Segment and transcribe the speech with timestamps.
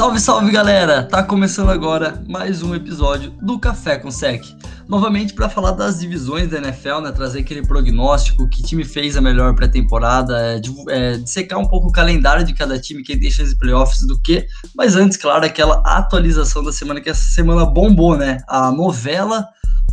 [0.00, 1.02] Salve, salve galera!
[1.02, 4.42] Tá começando agora mais um episódio do Café com Sec.
[4.88, 7.12] Novamente para falar das divisões da NFL, né?
[7.12, 11.92] Trazer aquele prognóstico, que time fez a melhor pré-temporada, é, é, dissecar um pouco o
[11.92, 14.46] calendário de cada time, quem deixa os playoffs do que.
[14.74, 18.38] Mas antes, claro, aquela atualização da semana, que essa semana bombou, né?
[18.48, 19.46] A novela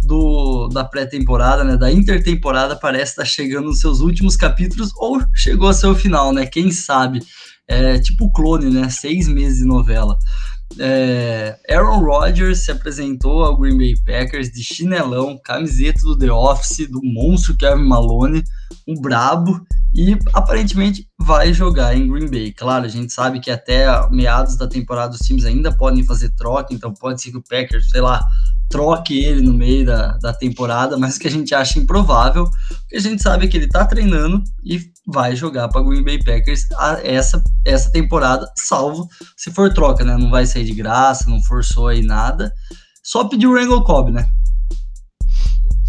[0.03, 5.21] do, da pré-temporada, né, da intertemporada, parece estar tá chegando nos seus últimos capítulos ou
[5.33, 6.45] chegou a seu final, né?
[6.45, 7.19] Quem sabe?
[7.67, 8.89] É tipo clone, né?
[8.89, 10.17] Seis meses de novela.
[10.79, 16.87] É, Aaron Rodgers se apresentou ao Green Bay Packers de chinelão, camiseta do The Office,
[16.89, 18.43] do monstro Kevin Malone,
[18.87, 22.51] um brabo, e aparentemente vai jogar em Green Bay.
[22.51, 26.73] Claro, a gente sabe que até meados da temporada os times ainda podem fazer troca,
[26.73, 28.23] então pode ser que o Packers, sei lá,
[28.69, 32.99] troque ele no meio da, da temporada, mas que a gente acha improvável, porque a
[33.01, 36.67] gente sabe que ele tá treinando e vai jogar para Green Bay Packers
[37.03, 40.17] essa, essa temporada, salvo se for troca, né?
[40.17, 42.53] Não vai sair de graça, não forçou aí nada.
[43.03, 44.29] Só pediu o Randall Cobb, né?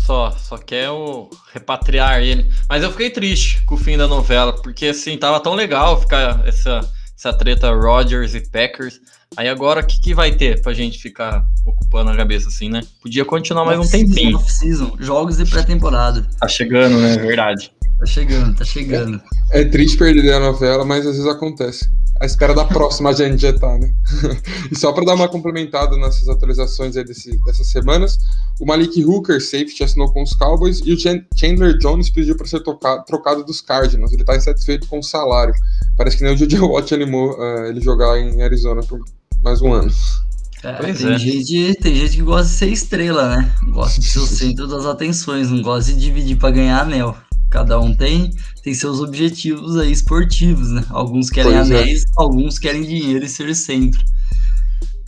[0.09, 2.51] Só, só quer o repatriar ele.
[2.69, 6.47] Mas eu fiquei triste com o fim da novela, porque assim, tava tão legal ficar
[6.47, 6.81] essa,
[7.15, 9.01] essa treta Rodgers e Packers.
[9.37, 12.83] Aí agora o que, que vai ter pra gente ficar ocupando a cabeça assim, né?
[13.01, 14.37] Podia continuar mais um tempinho.
[14.37, 16.27] Off-season, jogos de pré-temporada.
[16.41, 17.17] Tá chegando, né?
[17.17, 17.73] Verdade.
[17.99, 19.21] Tá chegando, tá chegando.
[19.51, 21.89] É, é triste perder a novela, mas às vezes acontece.
[22.21, 23.93] A espera da próxima a gente já tá, né?
[24.73, 28.19] e só para dar uma complementada nessas atualizações aí desse, dessas semanas,
[28.61, 32.61] o Malik Hooker, safety, assinou com os Cowboys e o Chandler Jones pediu para ser
[32.61, 34.13] tocado, trocado dos Cardinals.
[34.13, 35.55] Ele tá insatisfeito com o salário.
[35.97, 36.59] Parece que nem o J.J.
[36.59, 39.01] Watt animou uh, ele jogar em Arizona por
[39.43, 39.91] mais um ano.
[40.63, 41.19] É, tem, é.
[41.19, 43.53] gente, tem gente que gosta de ser estrela, né?
[43.71, 47.17] Gosta de ser o centro das atenções, não gosta de dividir para ganhar anel.
[47.51, 48.31] Cada um tem,
[48.63, 50.85] tem seus objetivos aí esportivos, né?
[50.91, 51.81] Alguns querem pois é.
[51.81, 52.07] anéis, é.
[52.17, 54.03] alguns querem dinheiro e ser centro.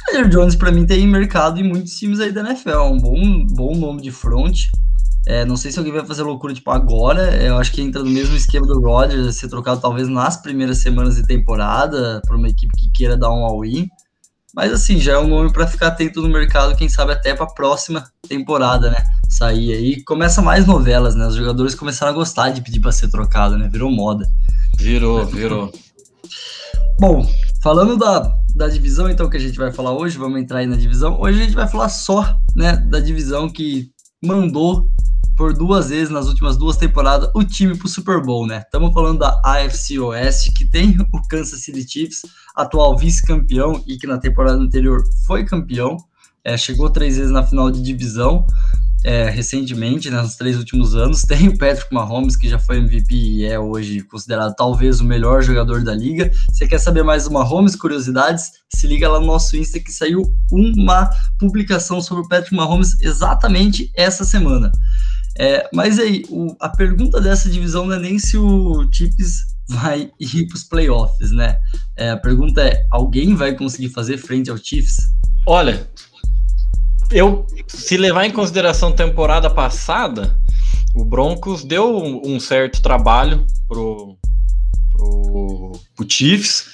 [0.07, 2.71] Kyler Jones, para mim, tem mercado em muitos times aí da NFL.
[2.71, 4.67] É um bom, bom nome de front.
[5.27, 7.37] É, não sei se alguém vai fazer loucura tipo agora.
[7.37, 11.17] Eu acho que entra no mesmo esquema do Rodgers, ser trocado talvez nas primeiras semanas
[11.17, 13.87] de temporada para uma equipe que queira dar um all-in.
[14.55, 17.45] Mas assim, já é um nome para ficar atento no mercado, quem sabe até para
[17.45, 19.03] a próxima temporada, né?
[19.29, 20.03] Sair aí.
[20.05, 21.27] Começa mais novelas, né?
[21.27, 23.69] Os jogadores começaram a gostar de pedir para ser trocado, né?
[23.71, 24.27] Virou moda.
[24.77, 25.73] Virou, virou.
[26.99, 27.27] Bom,
[27.63, 30.77] falando da, da divisão, então, que a gente vai falar hoje, vamos entrar aí na
[30.77, 31.21] divisão.
[31.21, 33.91] Hoje a gente vai falar só, né, da divisão que
[34.23, 34.87] mandou
[35.41, 38.59] por duas vezes nas últimas duas temporadas o time para o Super Bowl, né?
[38.59, 44.07] Estamos falando da AFC Oeste, que tem o Kansas City Chiefs, atual vice-campeão e que
[44.07, 45.97] na temporada anterior foi campeão,
[46.45, 48.47] é, chegou três vezes na final de divisão.
[49.03, 53.15] É, recentemente, né, nos três últimos anos, tem o Patrick Mahomes, que já foi MVP
[53.15, 56.31] e é hoje considerado talvez o melhor jogador da liga.
[56.53, 58.51] Você quer saber mais do Mahomes, curiosidades?
[58.69, 61.09] Se liga lá no nosso Insta que saiu uma
[61.39, 64.71] publicação sobre o Patrick Mahomes exatamente essa semana.
[65.41, 70.11] É, mas aí, o, a pergunta dessa divisão não é nem se o Chiefs vai
[70.21, 71.57] ir para os playoffs, né?
[71.97, 74.99] É, a pergunta é: alguém vai conseguir fazer frente ao Chiefs?
[75.47, 75.89] Olha,
[77.11, 80.39] eu se levar em consideração temporada passada,
[80.95, 84.19] o Broncos deu um certo trabalho pro,
[84.93, 86.67] pro, pro Chiefs.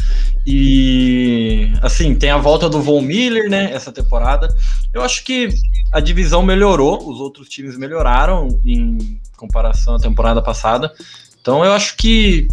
[0.47, 3.73] E assim, tem a volta do Von Miller, né?
[3.73, 4.49] Essa temporada.
[4.95, 5.49] Eu acho que
[5.93, 10.93] a divisão melhorou, os outros times melhoraram em comparação à temporada passada.
[11.41, 12.47] Então eu acho que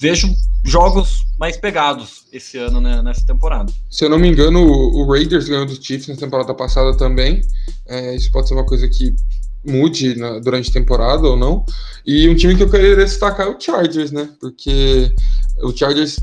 [0.00, 0.28] vejo
[0.64, 3.72] jogos mais pegados esse ano né, nessa temporada.
[3.90, 7.42] Se eu não me engano, o, Raiders ganhou dos Chiefs na temporada passada também.
[7.86, 9.14] É, isso pode ser uma coisa que
[9.64, 11.64] mude na, durante a temporada ou não.
[12.04, 14.28] E um time que eu queria destacar é o Chargers, né?
[14.40, 15.14] Porque
[15.62, 16.18] o Chargers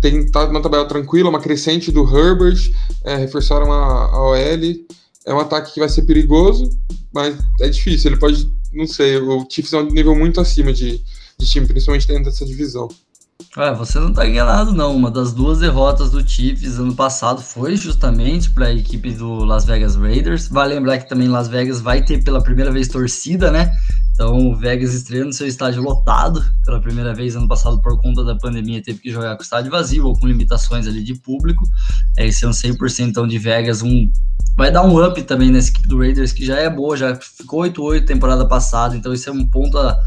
[0.00, 2.70] tem tá numa tabela tranquila, uma crescente do Herbert,
[3.04, 4.86] é, reforçaram a, a OL.
[5.24, 6.70] É um ataque que vai ser perigoso,
[7.12, 8.10] mas é difícil.
[8.10, 11.02] Ele pode, não sei, o Chiefs é um nível muito acima de,
[11.38, 12.88] de time, principalmente dentro dessa divisão.
[13.78, 14.94] Você não tá enganado, não.
[14.94, 19.64] Uma das duas derrotas do Chiefs ano passado foi justamente para a equipe do Las
[19.64, 20.48] Vegas Raiders.
[20.48, 23.70] Vale lembrar que também Las Vegas vai ter pela primeira vez torcida, né?
[24.12, 28.34] Então, o Vegas estreando seu estádio lotado pela primeira vez ano passado por conta da
[28.34, 31.64] pandemia, teve que jogar com estádio vazio ou com limitações ali de público.
[32.16, 34.10] É, esse é um 100% então, de Vegas, um
[34.56, 37.62] vai dar um up também nessa equipe do Raiders, que já é boa, já ficou
[37.64, 39.98] 8-8 temporada passada, então esse é um ponto a,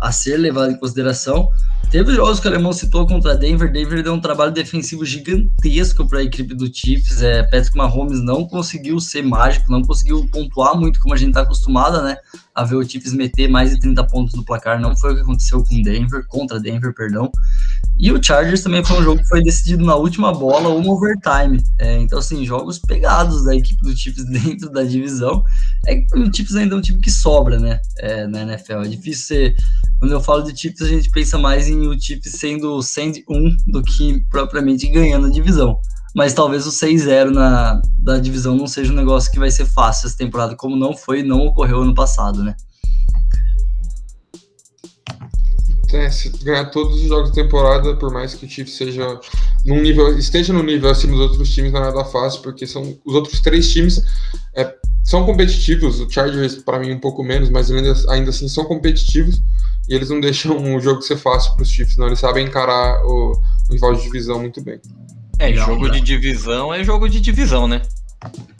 [0.00, 1.48] a ser levado em consideração.
[1.90, 3.70] Teve jogos que o Alemão citou contra Denver.
[3.72, 7.20] Denver deu um trabalho defensivo gigantesco para a equipe do Chiefs.
[7.20, 11.40] É, Patrick Mahomes não conseguiu ser mágico, não conseguiu pontuar muito como a gente está
[11.40, 12.16] acostumado, né?
[12.54, 14.80] A ver o Chiefs meter mais de 30 pontos no placar.
[14.80, 17.30] Não foi o que aconteceu com Denver, contra Denver, perdão.
[17.98, 21.62] E o Chargers também foi um jogo que foi decidido na última bola no overtime.
[21.78, 25.42] É, então, assim, jogos pegados da equipe do Chiefs dentro da divisão.
[25.86, 27.80] É que o Chiefs ainda é um time que sobra, né?
[27.98, 28.80] É, na NFL.
[28.84, 29.56] É difícil ser.
[29.98, 33.56] Quando eu falo de Chiefs, a gente pensa mais em o Chiefs sendo send 1
[33.66, 35.78] do que propriamente ganhando a divisão.
[36.14, 40.08] Mas talvez o 6-0 na da divisão não seja um negócio que vai ser fácil
[40.08, 42.56] essa temporada, como não foi e não ocorreu ano passado, né?
[45.92, 49.20] É, se ganhar todos os jogos da temporada, por mais que o Chiefs seja
[49.64, 52.96] num nível, esteja no nível acima dos outros times, não é nada fácil, porque são
[53.04, 54.00] os outros três times
[54.54, 54.72] é,
[55.04, 56.00] são competitivos.
[56.00, 59.42] O Chargers, para mim, um pouco menos, mas ainda, ainda assim são competitivos.
[59.88, 62.06] E eles não deixam o jogo ser fácil para os Chiefs, não.
[62.06, 63.32] Eles sabem encarar o,
[63.68, 64.80] o rival de divisão muito bem.
[65.40, 67.80] É, Legal, jogo de divisão é jogo de divisão, né?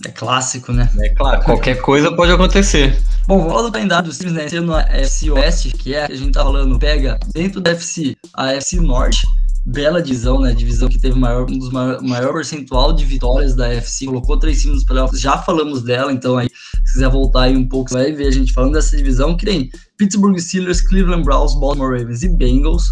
[0.07, 0.91] É clássico, né?
[0.99, 2.99] É claro, qualquer coisa pode acontecer.
[3.29, 4.49] Bom, falar do calendário dos times, né?
[4.49, 7.73] Sendo a FC Oeste, que é a que a gente tá falando, pega dentro da
[7.73, 9.19] FC, a FC Norte,
[9.67, 10.55] bela divisão, né?
[10.55, 14.63] Divisão que teve maior, um dos maior, maior percentual de vitórias da FC, colocou três
[14.63, 16.49] times nos playoffs, já falamos dela, então aí,
[16.87, 19.69] se quiser voltar aí um pouco, vai ver a gente falando dessa divisão, que tem
[19.99, 22.85] Pittsburgh Steelers, Cleveland Browns, Baltimore Ravens e Bengals.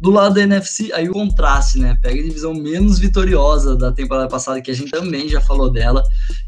[0.00, 1.98] Do lado da NFC, aí o contraste, né?
[2.02, 6.02] Pega a divisão menos vitoriosa da temporada passada, que a gente também já falou dela,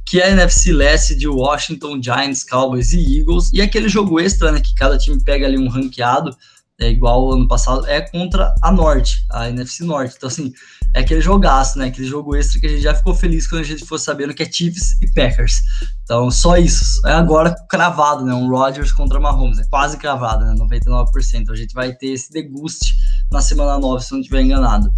[0.04, 3.50] que é a NFC Leste de Washington, Giants, Cowboys e Eagles.
[3.52, 4.60] E aquele jogo extra, né?
[4.60, 6.36] Que cada time pega ali um ranqueado,
[6.78, 10.14] é igual ano passado, é contra a Norte, a NFC Norte.
[10.16, 10.52] Então, assim,
[10.94, 11.86] é aquele jogaço, né?
[11.86, 14.44] Aquele jogo extra que a gente já ficou feliz quando a gente for sabendo que
[14.44, 15.60] é Chiefs e Packers.
[16.04, 17.04] Então, só isso.
[17.06, 18.32] É agora cravado, né?
[18.32, 19.58] Um Rodgers contra Mahomes.
[19.58, 20.54] É quase cravado, né?
[20.54, 21.08] 99%.
[21.34, 22.94] Então, a gente vai ter esse deguste
[23.30, 24.88] na semana 9, se não estiver enganado.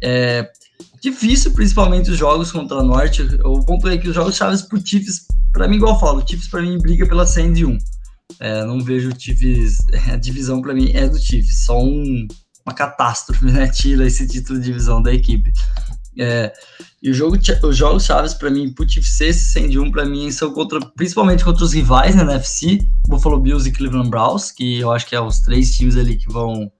[0.00, 0.48] É
[1.02, 3.24] difícil, principalmente os jogos contra a Norte.
[3.66, 6.48] Ponto é que os jogos chaves pro Chiefs, para mim, igual eu falo, o Chiefs
[6.48, 7.78] para mim briga pela 100 1.
[8.40, 9.78] É, não vejo o Chiefs,
[10.12, 12.26] a divisão para mim é do Chiefs, só um,
[12.64, 13.68] uma catástrofe, né?
[13.68, 15.52] Tira esse título de divisão da equipe.
[16.18, 16.52] É,
[17.02, 20.30] e o jogo, os jogos chaves para mim, pro Chiefs esse 100 1 para mim
[20.30, 24.78] são contra, principalmente contra os rivais né, na NFC, Buffalo Bills e Cleveland Browns, que
[24.78, 26.70] eu acho que é os três times ali que vão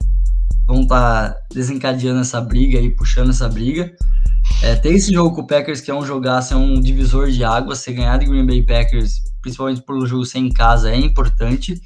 [0.67, 3.95] vão estar tá desencadeando essa briga e puxando essa briga.
[4.63, 7.43] É, tem esse jogo com o Packers que é um jogaço, é um divisor de
[7.43, 7.75] água.
[7.75, 11.81] Você ganhar de Green Bay Packers, principalmente pelo jogo sem casa, é importante.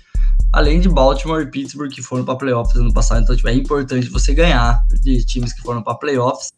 [0.54, 4.10] Além de Baltimore e Pittsburgh que foram para playoffs ano passado, então tipo, é importante
[4.10, 6.52] você ganhar de times que foram para playoffs.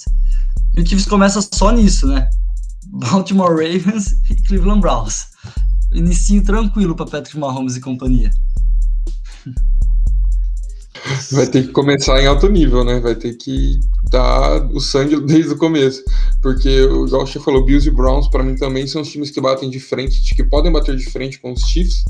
[0.75, 2.27] E o Chiefs começa só nisso, né?
[2.88, 5.27] Baltimore Ravens e Cleveland Browns.
[5.92, 8.31] Inicinho tranquilo para Patrick Mahomes e companhia.
[11.31, 13.00] Vai ter que começar em alto nível, né?
[13.00, 13.79] Vai ter que
[14.09, 16.03] dar o sangue desde o começo.
[16.41, 19.69] Porque, o Josh falou, Bills e Browns, para mim também são os times que batem
[19.69, 22.05] de frente, que podem bater de frente com os Chiefs.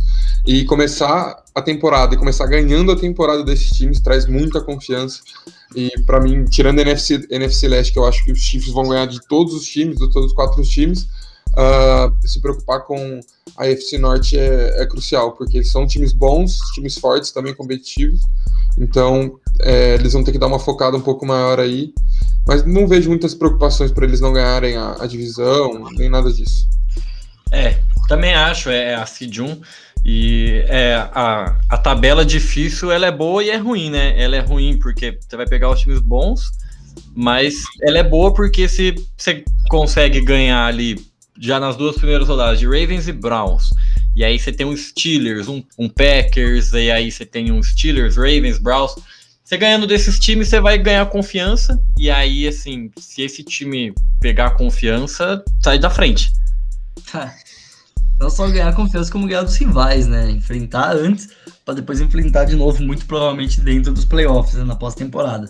[0.46, 5.22] E começar a temporada, e começar ganhando a temporada desses times, traz muita confiança.
[5.76, 8.90] E para mim, tirando a NFC, NFC Leste, que eu acho que os Chiefs vão
[8.90, 11.08] ganhar de todos os times, de todos os quatro times,
[11.54, 13.20] uh, se preocupar com
[13.58, 18.22] a NFC Norte é, é, crucial, porque são times bons, times fortes, também competitivos.
[18.78, 21.94] Então, é, eles vão ter que dar uma focada um pouco maior aí.
[22.48, 26.68] Mas não vejo muitas preocupações para eles não ganharem a, a, divisão, nem nada disso.
[27.52, 27.80] É,
[28.10, 29.62] também acho, é a Seed 1.
[30.06, 34.22] E é, a, a tabela difícil, ela é boa e é ruim, né?
[34.22, 36.52] Ela é ruim porque você vai pegar os times bons,
[37.16, 42.60] mas ela é boa porque se você consegue ganhar ali já nas duas primeiras rodadas
[42.60, 43.72] de Ravens e Browns,
[44.16, 48.16] e aí você tem um Steelers, um, um Packers, e aí você tem um Steelers,
[48.16, 48.96] Ravens, Browns.
[49.44, 51.82] Você ganhando desses times, você vai ganhar confiança.
[51.98, 56.32] E aí, assim, se esse time pegar confiança, sai da frente.
[58.20, 60.30] Não só ganhar confiança, como ganhar dos rivais, né?
[60.30, 61.30] Enfrentar antes,
[61.66, 64.64] para depois enfrentar de novo, muito provavelmente dentro dos playoffs, né?
[64.64, 65.50] na pós-temporada.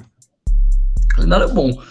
[1.12, 1.84] O calendário é bom.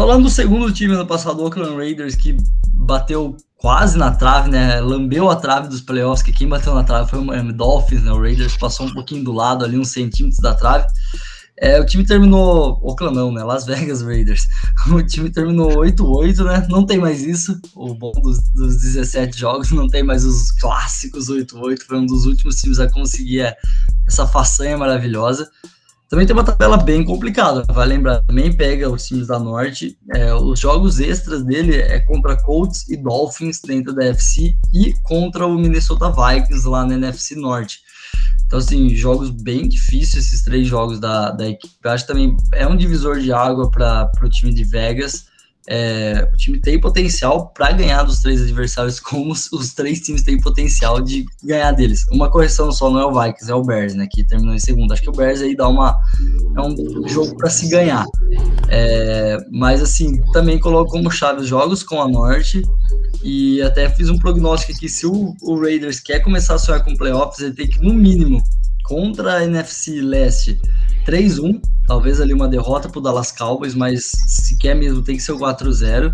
[0.00, 2.34] Falando do segundo time ano passado, o Oakland Raiders, que
[2.72, 4.80] bateu quase na trave, né?
[4.80, 8.10] Lambeu a trave dos playoffs, que quem bateu na trave foi o Miami Dolphins, né?
[8.10, 10.86] O Raiders passou um pouquinho do lado ali, uns centímetros da trave.
[11.58, 13.44] É, o time terminou, Oakland não, né?
[13.44, 14.46] Las Vegas Raiders.
[14.90, 16.66] O time terminou 8-8, né?
[16.70, 17.60] Não tem mais isso.
[17.76, 21.82] O bom dos, dos 17 jogos, não tem mais os clássicos 8-8.
[21.86, 23.54] Foi um dos últimos times a conseguir
[24.08, 25.46] essa façanha maravilhosa.
[26.10, 30.34] Também tem uma tabela bem complicada, vai lembrar, também pega os times da Norte, é,
[30.34, 35.54] os jogos extras dele é contra Colts e Dolphins dentro da FC e contra o
[35.54, 37.78] Minnesota Vikings lá na NFC Norte.
[38.44, 41.72] Então, assim, jogos bem difíceis esses três jogos da, da equipe.
[41.84, 45.29] Eu acho que também é um divisor de água para o time de Vegas.
[45.72, 50.22] É, o time tem potencial para ganhar dos três adversários, como os, os, três times
[50.22, 52.04] têm potencial de ganhar deles.
[52.10, 54.08] Uma correção só não é o Vikings, é o Bears, né?
[54.10, 54.92] Que terminou em segundo.
[54.92, 55.96] Acho que o Bears aí dá uma,
[56.56, 58.04] é um jogo para se ganhar.
[58.68, 62.62] É, mas assim, também coloco como chave os jogos com a Norte
[63.22, 66.96] e até fiz um prognóstico aqui, se o, o Raiders quer começar a sonhar com
[66.96, 68.42] playoffs, ele tem que, no mínimo,
[68.84, 70.58] contra a NFC Leste
[71.04, 75.22] 3-1, talvez ali uma derrota para o Dallas Cowboys, mas se quer mesmo tem que
[75.22, 76.12] ser o 4-0.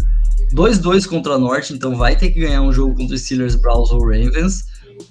[0.53, 3.91] 2-2 contra a Norte, então vai ter que ganhar um jogo contra os Steelers, Browns
[3.91, 4.65] ou Ravens.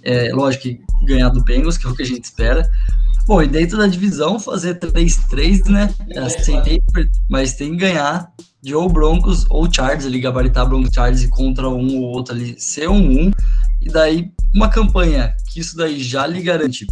[0.04, 2.68] É, lógico que ganhar do Bengals, que é o que a gente espera.
[3.28, 5.94] Bom, e dentro da divisão, fazer 3-3, né?
[6.18, 6.54] Assim,
[7.30, 11.68] mas tem que ganhar de ou Broncos ou Chargers, ali gabaritar Broncos Chargers e contra
[11.70, 13.32] um ou outro ali ser um 1.
[13.82, 16.86] E daí, uma campanha que isso daí já lhe garante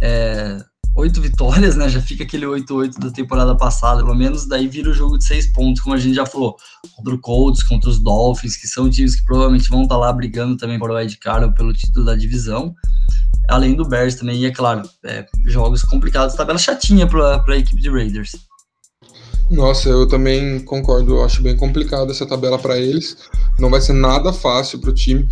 [0.00, 0.58] é,
[0.94, 1.88] oito vitórias, né?
[1.88, 4.46] Já fica aquele 8-8 da temporada passada, pelo menos.
[4.46, 6.56] Daí vira o jogo de seis pontos, como a gente já falou,
[6.96, 10.12] contra o Colts, contra os Dolphins, que são times que provavelmente vão estar tá lá
[10.12, 12.74] brigando também para o Ed Caro pelo título da divisão.
[13.48, 17.80] Além do Bears também, e é claro, é, jogos complicados, tabela chatinha para a equipe
[17.80, 18.32] de Raiders.
[19.50, 21.16] Nossa, eu também concordo.
[21.16, 23.16] Eu acho bem complicado essa tabela para eles.
[23.58, 25.28] Não vai ser nada fácil para o time.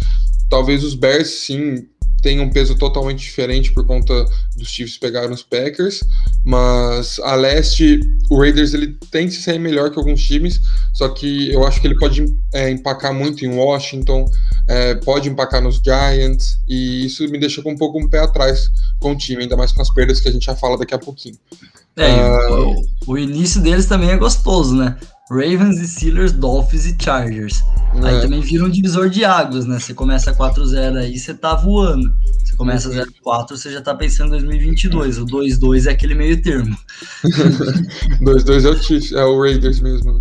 [0.51, 1.87] Talvez os Bears, sim,
[2.23, 4.25] tem um peso totalmente diferente por conta
[4.57, 6.03] dos Chiefs pegaram os Packers,
[6.45, 10.61] mas a leste, o Raiders ele tem que se sair melhor que alguns times,
[10.93, 14.25] só que eu acho que ele pode é, empacar muito em Washington,
[14.67, 18.71] é, pode empacar nos Giants, e isso me deixa com um pouco um pé atrás
[18.99, 20.99] com o time, ainda mais com as perdas que a gente já fala daqui a
[20.99, 21.37] pouquinho.
[21.97, 22.75] É, uh,
[23.07, 24.97] o, o início deles também é gostoso, né?
[25.31, 27.63] Ravens e Steelers, Dolphins e Chargers.
[28.03, 28.09] É.
[28.09, 29.79] Aí também vira um divisor de águas, né?
[29.79, 32.13] Você começa 4-0 aí, você tá voando.
[32.43, 33.47] Você começa 0-4, uhum.
[33.51, 35.19] você já tá pensando em 2022.
[35.19, 36.77] O 2-2 é aquele meio termo.
[38.23, 40.21] 2-2 é o Chiefs, é o Raiders mesmo, né?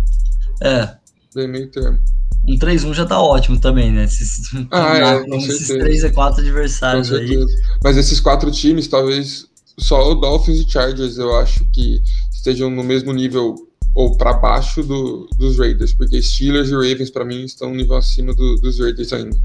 [0.62, 0.96] É.
[1.34, 1.98] Bem meio termo.
[2.46, 4.04] Um 3-1 já tá ótimo também, né?
[4.04, 5.84] Esses, ah, é, com esses certeza.
[5.84, 7.46] 3 a 4 adversários aí.
[7.82, 9.46] Mas esses quatro times, talvez
[9.78, 13.67] só o Dolphins e Chargers, eu acho que estejam no mesmo nível
[13.98, 18.32] ou para baixo do, dos Raiders, porque Steelers e Ravens para mim estão nível acima
[18.32, 19.36] do, dos Raiders ainda.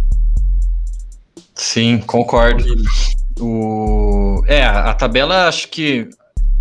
[1.56, 2.64] Sim, concordo.
[3.40, 4.44] O...
[4.46, 6.08] É, a tabela acho que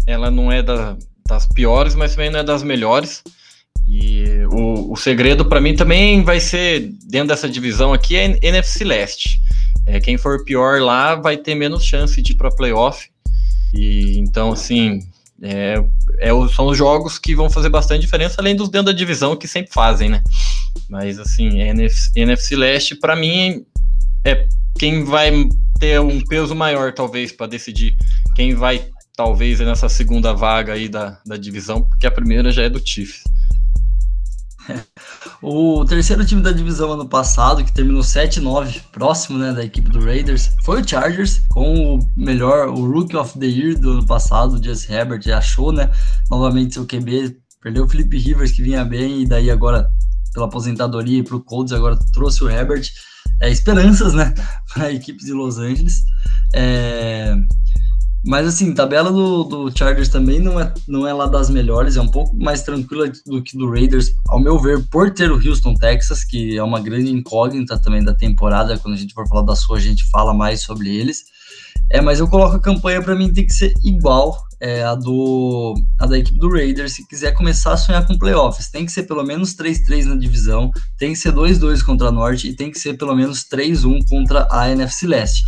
[0.07, 0.97] ela não é da,
[1.29, 3.23] das piores, mas também não é das melhores.
[3.87, 8.85] E o, o segredo para mim também vai ser, dentro dessa divisão aqui, é NFC
[8.85, 9.39] Leste.
[9.85, 13.07] É, quem for pior lá vai ter menos chance de ir para playoff.
[13.75, 15.01] E então, assim,
[15.43, 15.83] é,
[16.19, 19.49] é, são os jogos que vão fazer bastante diferença, além dos dentro da divisão que
[19.49, 20.23] sempre fazem, né?
[20.89, 23.65] Mas assim, NFC, NFC Leste, para mim,
[24.25, 24.47] é
[24.79, 25.33] quem vai
[25.81, 27.97] ter um peso maior, talvez, para decidir
[28.37, 32.71] quem vai, talvez, nessa segunda vaga aí da, da divisão, porque a primeira já é
[32.71, 33.25] do Chiefs.
[35.43, 40.05] O terceiro time da divisão ano passado, que terminou 7-9, próximo né, da equipe do
[40.05, 44.55] Raiders, foi o Chargers, com o melhor, o Rookie of the Year do ano passado,
[44.55, 45.91] o Jesse Herbert, achou, né?
[46.31, 49.91] Novamente seu QB, perdeu o Felipe Rivers, que vinha bem, e daí agora,
[50.33, 52.89] pela aposentadoria e para o Colts, agora trouxe o Herbert.
[53.41, 54.33] É, esperanças, né,
[54.73, 56.05] para a equipe de Los Angeles.
[56.55, 57.35] É,
[58.25, 62.01] mas assim, tabela do, do Chargers também não é, não é lá das melhores, é
[62.01, 65.75] um pouco mais tranquila do que do Raiders, ao meu ver, por ter o Houston,
[65.75, 68.79] Texas, que é uma grande incógnita também da temporada.
[68.79, 71.25] Quando a gente for falar da sua, a gente fala mais sobre eles.
[71.91, 75.75] É, mas eu coloco a campanha para mim tem que ser igual é, a, do,
[75.99, 78.71] a da equipe do Raiders, se quiser começar a sonhar com playoffs.
[78.71, 82.49] Tem que ser pelo menos 3-3 na divisão, tem que ser 2-2 contra a Norte
[82.49, 85.43] e tem que ser pelo menos 3-1 contra a NFC Leste.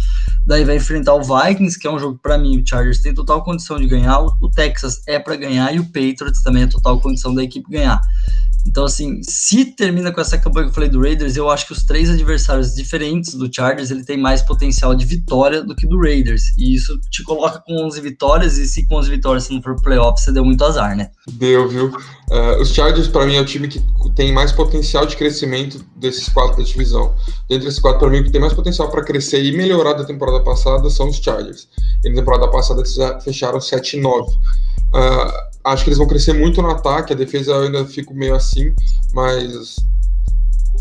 [0.45, 3.45] Daí vai enfrentar o Vikings, que é um jogo para mim, o Chargers tem total
[3.45, 7.33] condição de ganhar, o Texas é para ganhar e o Patriots também é total condição
[7.33, 8.01] da equipe ganhar.
[8.67, 11.73] Então, assim, se termina com essa campanha que eu falei do Raiders, eu acho que
[11.73, 16.01] os três adversários diferentes do Chargers, ele tem mais potencial de vitória do que do
[16.01, 16.57] Raiders.
[16.57, 19.81] E isso te coloca com 11 vitórias, e se com 11 vitórias você não for
[19.81, 21.11] playoff, você deu muito azar, né?
[21.29, 21.89] Deu, viu?
[22.31, 23.83] Uh, os Chargers, para mim, é o time que
[24.15, 27.15] tem mais potencial de crescimento desses quatro da divisão.
[27.49, 30.05] Dentre esses quatro, para mim, o que tem mais potencial para crescer e melhorar da
[30.05, 31.69] temporada passada são os Chargers.
[32.03, 34.29] E na temporada passada eles fecharam 7-9.
[34.29, 38.35] Uh, acho que eles vão crescer muito no ataque, a defesa eu ainda fico meio
[38.35, 38.75] assim,
[39.13, 39.77] mas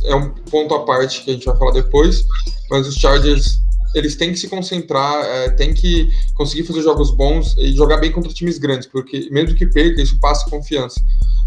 [0.04, 2.26] é um ponto à parte que a gente vai falar depois.
[2.70, 3.62] Mas os Chargers,
[3.94, 8.12] eles têm que se concentrar, é, têm que conseguir fazer jogos bons e jogar bem
[8.12, 11.00] contra times grandes, porque mesmo que perca, isso passa confiança.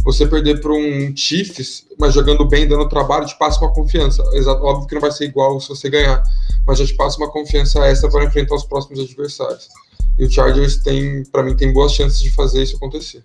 [0.05, 4.23] Você perder para um Chiefs, mas jogando bem, dando trabalho, te passa uma confiança.
[4.35, 6.23] Exato, óbvio que não vai ser igual se você ganhar,
[6.67, 9.69] mas já te passa uma confiança extra para enfrentar os próximos adversários.
[10.19, 13.23] E o Chargers tem, para mim, tem boas chances de fazer isso acontecer.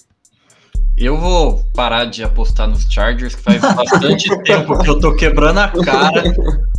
[0.98, 5.60] Eu vou parar de apostar nos Chargers, que faz bastante tempo que eu tô quebrando
[5.60, 6.24] a cara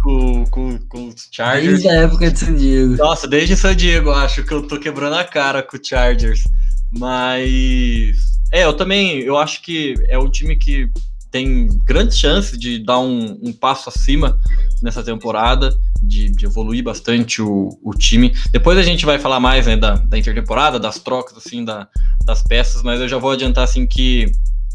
[0.02, 1.82] com, com, com os Chargers.
[1.82, 2.97] Desde a época de San Diego.
[2.97, 6.42] Nossa, desde San Diego, acho que eu tô quebrando a cara com os Chargers.
[6.90, 8.16] Mas
[8.52, 10.90] É, eu também, eu acho que é um time que
[11.30, 14.38] tem grandes chances de dar um, um passo acima
[14.82, 18.35] nessa temporada, de, de evoluir bastante o, o, time.
[18.50, 21.88] Depois a gente vai falar mais né, da, da intertemporada, das trocas, assim, da,
[22.26, 24.30] das peças, mas eu já vou adiantar, assim, que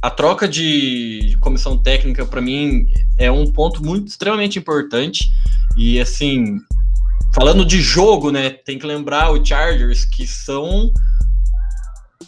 [0.08, 2.88] a troca de, comissão técnica, para mim,
[3.18, 5.30] é um ponto muito extremamente importante.
[5.76, 6.60] E, assim,
[7.36, 10.90] falando de jogo, né, tem que lembrar o Chargers, que são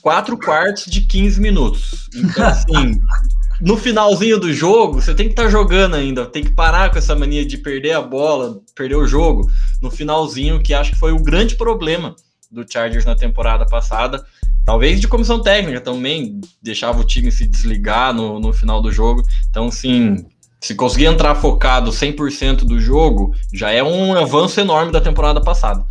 [0.02, 2.10] quatro quartos de 15 minutos.
[2.14, 3.00] Então, assim,
[3.62, 6.98] no finalzinho do jogo, você tem que estar tá jogando ainda, tem que parar com
[6.98, 9.50] essa mania de perder a bola, perder o jogo
[9.82, 12.14] no finalzinho, que acho que foi o grande problema
[12.52, 14.22] do Chargers na temporada passada.
[14.70, 19.24] Talvez de comissão técnica também, deixava o time se desligar no, no final do jogo.
[19.50, 20.24] Então, sim,
[20.62, 25.84] se conseguir entrar focado 100% do jogo, já é um avanço enorme da temporada passada.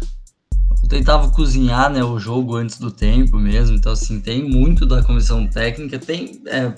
[0.80, 5.02] Eu tentava cozinhar né, o jogo antes do tempo mesmo, então assim, tem muito da
[5.02, 6.72] comissão técnica, tem é,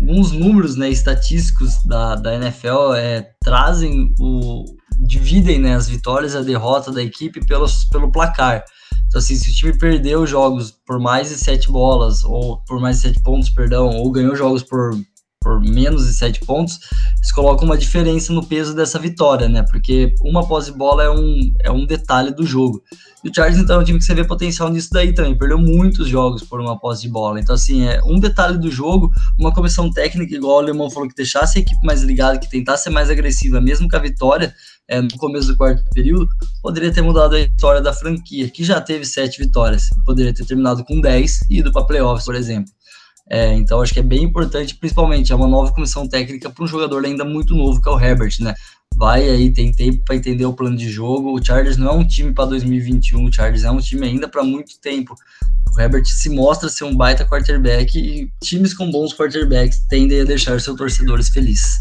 [0.00, 4.64] alguns números né, estatísticos da, da NFL é, trazem o.
[5.00, 8.62] dividem né, as vitórias e a derrota da equipe pelos, pelo placar.
[9.08, 12.96] Então, assim, se o time perdeu jogos por mais de sete bolas, ou por mais
[12.96, 14.94] de sete pontos, perdão, ou ganhou jogos por,
[15.40, 16.78] por menos de sete pontos,
[17.16, 19.64] eles colocam uma diferença no peso dessa vitória, né?
[19.70, 22.82] Porque uma posse bola é um, é um detalhe do jogo.
[23.22, 25.36] E o Chargers, então, é um time que você vê potencial nisso daí também.
[25.36, 27.40] Perdeu muitos jogos por uma posse de bola.
[27.40, 31.14] Então, assim, é um detalhe do jogo, uma comissão técnica, igual o Alemão falou, que
[31.14, 34.54] deixasse a equipe mais ligada, que tentasse ser mais agressiva, mesmo com a vitória
[34.88, 36.28] é, no começo do quarto período,
[36.62, 39.90] poderia ter mudado a história da franquia, que já teve sete vitórias.
[40.04, 42.72] Poderia ter terminado com dez e ido para playoffs, por exemplo.
[43.30, 46.66] É, então acho que é bem importante, principalmente, é uma nova comissão técnica para um
[46.66, 48.54] jogador ainda muito novo, que é o Herbert, né?
[48.96, 51.38] Vai aí, tem tempo para entender o plano de jogo.
[51.38, 54.42] O Chargers não é um time para 2021, o Chargers é um time ainda para
[54.42, 55.14] muito tempo.
[55.70, 60.24] O Herbert se mostra ser um baita quarterback e times com bons quarterbacks tendem a
[60.24, 61.78] deixar seus torcedores felizes.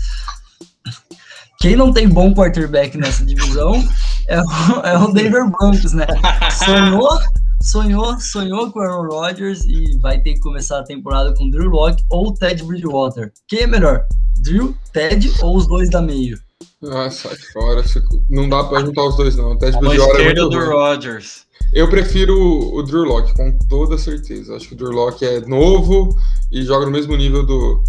[1.60, 3.84] Quem não tem bom quarterback nessa divisão
[4.28, 4.46] é o,
[4.84, 6.06] é o Denver Broncos, né?
[6.52, 7.20] Sonhou
[7.62, 11.70] sonhou, sonhou com o Aaron Rodgers e vai ter que começar a temporada com Drew
[11.70, 13.32] Locke ou Ted Bridgewater.
[13.48, 14.06] Quem é melhor?
[14.42, 16.40] Drew, Ted ou os dois da meio?
[16.84, 17.84] Ah, sai fora.
[18.30, 19.54] Não dá pra juntar os dois, não.
[19.54, 21.46] O Ted Bridgewater é muito do Rodgers.
[21.74, 24.56] Eu prefiro o Drew Locke, com toda certeza.
[24.56, 26.16] Acho que o Drew Locke é novo
[26.52, 27.84] e joga no mesmo nível do,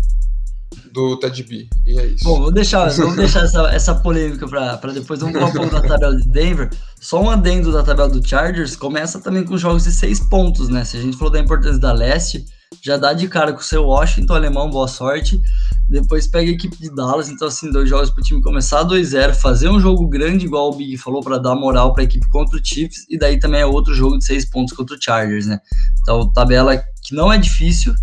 [0.92, 1.68] do Ted B.
[1.86, 2.24] E é isso.
[2.24, 5.20] Bom, vou deixar, vamos deixar essa, essa polêmica para depois.
[5.20, 6.70] Vamos falar um pouco da tabela de Denver.
[7.00, 8.76] Só um adendo da tabela do Chargers.
[8.76, 10.84] Começa também com jogos de seis pontos, né?
[10.84, 12.44] Se a gente falou da importância da leste,
[12.82, 15.40] já dá de cara com o seu Washington alemão, boa sorte.
[15.88, 19.34] Depois pega a equipe de Dallas, então assim, dois jogos para o time começar 2-0,
[19.34, 22.58] fazer um jogo grande, igual o Big falou, para dar moral para a equipe contra
[22.58, 25.58] o Chiefs, e daí também é outro jogo de seis pontos contra o Chargers, né?
[26.02, 27.94] Então, tabela que não é difícil,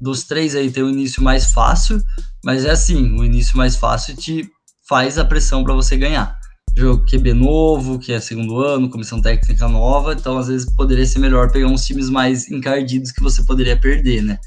[0.00, 2.02] dos três aí tem o início mais fácil,
[2.44, 4.48] mas é assim, o início mais fácil te
[4.88, 6.36] faz a pressão para você ganhar.
[6.76, 11.20] Jogo QB novo, que é segundo ano, comissão técnica nova, então às vezes poderia ser
[11.20, 14.38] melhor pegar uns times mais encardidos que você poderia perder, né?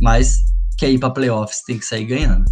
[0.00, 0.38] Mas
[0.76, 2.44] quer ir para playoffs, tem que sair ganhando.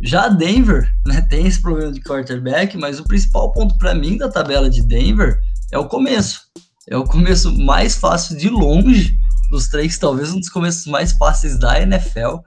[0.00, 4.28] Já Denver, né, tem esse problema de quarterback, mas o principal ponto para mim da
[4.28, 5.38] tabela de Denver
[5.72, 6.42] é o começo.
[6.88, 9.16] É o começo mais fácil de longe
[9.52, 12.38] dos três, talvez um dos começos mais fáceis da NFL.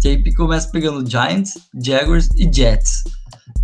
[0.00, 3.02] Que aí começa pegando Giants, Jaguars e Jets.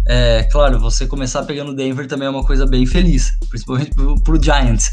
[0.06, 4.42] É, claro, você começar pegando Denver também é uma coisa bem feliz, principalmente pro, pro
[4.42, 4.90] Giants.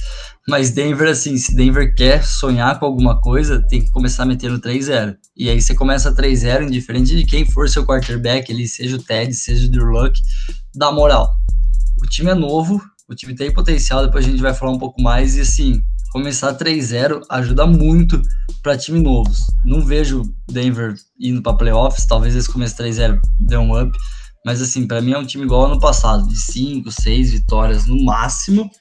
[0.47, 5.15] Mas Denver, assim, se Denver quer sonhar com alguma coisa, tem que começar metendo 3-0.
[5.36, 9.34] E aí você começa 3-0, indiferente de quem for seu quarterback, ele seja o Ted,
[9.34, 10.19] seja o Drew Luck,
[10.75, 11.34] dá moral.
[12.01, 15.01] O time é novo, o time tem potencial, depois a gente vai falar um pouco
[15.01, 15.81] mais, e assim,
[16.15, 18.21] começar 3-0 ajuda muito
[18.63, 19.47] para time novos.
[19.65, 23.91] Não vejo Denver indo para playoffs, talvez esse começo 3-0 dê um up,
[24.45, 28.01] mas assim, para mim é um time igual ano passado, de 5, 6 vitórias no
[28.06, 28.71] máximo.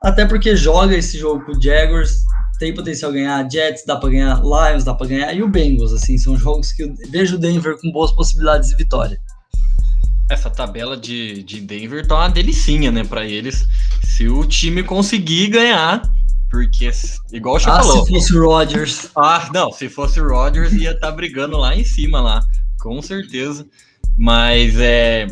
[0.00, 2.20] Até porque joga esse jogo com o Jaguars,
[2.60, 6.18] tem potencial ganhar, Jets dá para ganhar, Lions dá para ganhar e o Bengals, assim,
[6.18, 9.20] são jogos que eu vejo o Denver com boas possibilidades de vitória.
[10.30, 13.66] Essa tabela de, de Denver tá uma delicinha, né, para eles.
[14.04, 16.08] Se o time conseguir ganhar,
[16.50, 16.90] porque,
[17.32, 18.04] igual o ah, falou.
[18.04, 19.10] se fosse o Rodgers.
[19.16, 22.40] Ah, não, se fosse o Rodgers, ia estar tá brigando lá em cima, lá,
[22.80, 23.66] com certeza.
[24.18, 25.28] Mas é.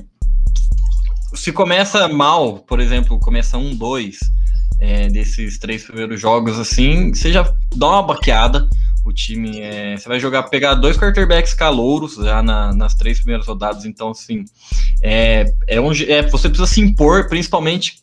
[1.35, 4.19] Se começa mal, por exemplo, começa um, dois
[4.79, 8.69] é, desses três primeiros jogos, assim, você já dá uma baqueada.
[9.05, 13.47] O time é, Você vai jogar, pegar dois quarterbacks calouros já na, nas três primeiras
[13.47, 14.45] rodadas, então, assim.
[15.03, 17.97] É, é, um, é, você precisa se impor, principalmente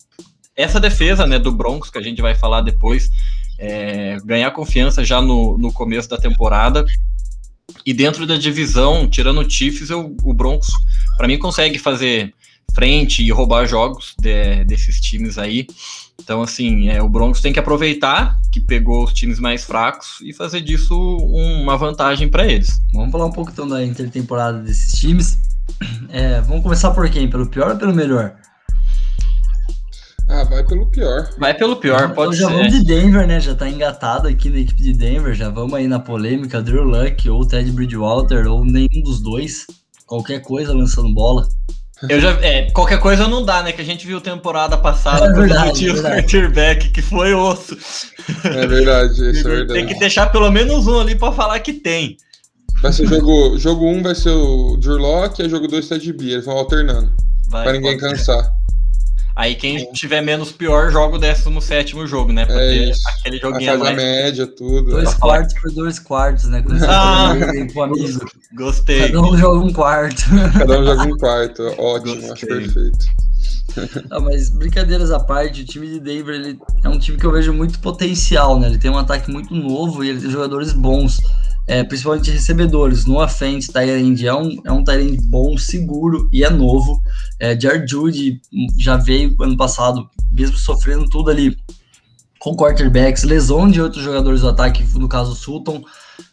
[0.56, 3.10] essa defesa né, do Broncos, que a gente vai falar depois,
[3.60, 6.86] é, ganhar confiança já no, no começo da temporada,
[7.86, 10.68] E dentro da divisão, tirando o Chiefs, eu, o Broncos,
[11.18, 12.34] para mim, consegue fazer
[12.74, 15.68] frente e roubar jogos de, desses times aí.
[16.22, 20.34] Então, assim, é, o Broncos tem que aproveitar que pegou os times mais fracos e
[20.34, 22.80] fazer disso uma vantagem para eles.
[22.94, 25.38] Vamos falar um pouco então da intertemporada desses times.
[26.10, 27.30] É, vamos começar por quem?
[27.30, 28.36] Pelo pior ou pelo melhor?
[30.28, 31.30] Ah, vai pelo pior.
[31.38, 33.40] Vai pelo pior, então, pode então, já vamos de Denver, né?
[33.40, 35.36] Já tá engatado aqui na equipe de Denver.
[35.36, 36.62] Já vamos aí na polêmica.
[36.62, 39.68] Drew Luck ou Ted Bridgewater ou nenhum dos dois.
[40.08, 41.48] Qualquer coisa lançando bola.
[42.10, 43.72] Eu já, é, qualquer coisa não dá, né?
[43.72, 47.78] Que a gente viu temporada passada é verdade, o quarterback, que foi osso.
[48.44, 49.80] É verdade, isso é verdade.
[49.80, 52.18] Tem que deixar pelo menos um ali para falar que tem.
[52.82, 56.14] Vai ser jogo, jogo 1 um vai ser o Drew Locke e jogo 2 Ted
[56.14, 56.32] B.
[56.32, 57.12] Eles vão alternando.
[57.48, 58.52] Vai, pra ninguém cansar.
[59.36, 59.86] Aí quem é.
[59.92, 62.46] tiver menos pior joga o 17 jogo, né?
[62.46, 63.92] Pra é aquele joguinho a mais.
[63.92, 64.92] a média, tudo.
[64.92, 65.18] Dois é.
[65.18, 66.62] quartos por dois quartos, né?
[66.62, 67.36] Quando ah,
[67.74, 68.26] com amigo.
[68.54, 69.08] Gostei.
[69.08, 70.24] Cada um joga um quarto.
[70.58, 71.64] Cada um joga um quarto.
[71.78, 72.32] Ótimo, Gostei.
[72.32, 73.06] acho perfeito.
[74.10, 77.32] Não, mas brincadeiras à parte, o time de Denver ele é um time que eu
[77.32, 78.68] vejo muito potencial, né?
[78.68, 81.20] Ele tem um ataque muito novo e ele tem jogadores bons
[81.68, 83.06] é, principalmente recebedores.
[83.06, 87.02] No offense, Tyrande é um, é um Tyrande bom, seguro e é novo.
[87.40, 88.42] É, Jared Judy
[88.78, 91.58] já veio ano passado, mesmo sofrendo tudo ali
[92.40, 95.84] com quarterbacks, lesão de outros jogadores do ataque, no caso Sutton,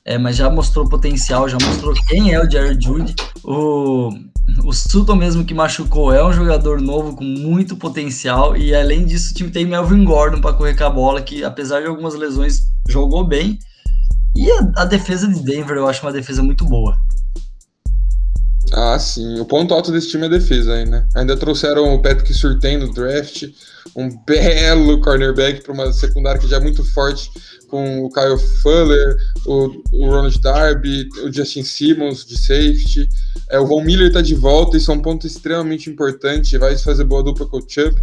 [0.05, 3.15] é, mas já mostrou potencial, já mostrou quem é o Jared Judy.
[3.43, 4.11] O,
[4.63, 9.31] o Sutton mesmo que machucou é um jogador novo com muito potencial e além disso
[9.31, 12.69] o time tem Melvin Gordon para correr com a bola, que apesar de algumas lesões
[12.87, 13.59] jogou bem
[14.35, 16.97] e a, a, defesa de Denver eu acho uma defesa muito boa.
[18.73, 19.41] Ah, sim.
[19.41, 21.07] O ponto alto desse time é a defesa aí, né?
[21.15, 23.45] Ainda trouxeram o Patrick Surtain no draft,
[23.97, 27.31] um belo cornerback para uma secundária que já é muito forte
[27.73, 33.09] com o Kyle Fuller, o, o Ronald Darby, o Justin Simmons de safety.
[33.49, 37.05] É, o Von Miller está de volta, isso é um ponto extremamente importante, vai fazer
[37.05, 37.99] boa dupla com o Chubb.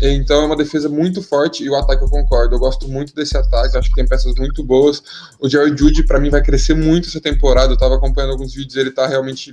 [0.00, 2.54] Então é uma defesa muito forte e o ataque eu concordo.
[2.54, 5.02] Eu gosto muito desse ataque, acho que tem peças muito boas.
[5.40, 7.72] O Jerry Judy, para mim, vai crescer muito essa temporada.
[7.72, 9.52] Eu estava acompanhando alguns vídeos, ele está realmente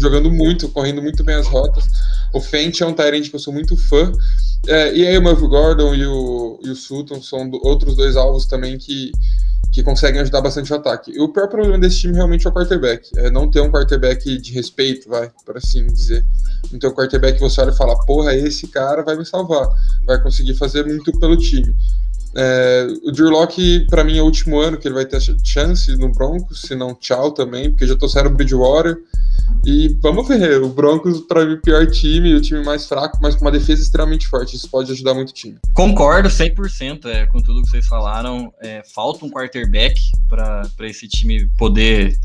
[0.00, 1.84] jogando muito, correndo muito bem as rotas.
[2.32, 4.12] O Fent é um Tyrant que eu sou muito fã.
[4.66, 8.16] É, e aí o Melvin Gordon e o, e o Sutton são do, outros dois
[8.16, 9.10] alvos também que,
[9.72, 11.12] que conseguem ajudar bastante o ataque.
[11.12, 13.08] E o pior problema desse time realmente é o quarterback.
[13.16, 16.24] É não ter um quarterback de respeito, vai, por assim dizer.
[16.72, 19.68] Então o quarterback você olha e fala, porra, esse cara vai me salvar.
[20.04, 21.74] Vai conseguir fazer muito pelo time.
[22.36, 25.96] É, o Drew Locke, para mim, é o último ano que ele vai ter chance
[25.96, 28.98] no Broncos, se não tchau também, porque já trouxeram o Bridgewater.
[29.64, 33.34] E vamos ver, o Broncos, para mim, o pior time, o time mais fraco, mas
[33.34, 34.56] com uma defesa extremamente forte.
[34.56, 35.58] Isso pode ajudar muito o time.
[35.74, 38.52] Concordo 100% é, com tudo que vocês falaram.
[38.62, 42.18] É, falta um quarterback para esse time poder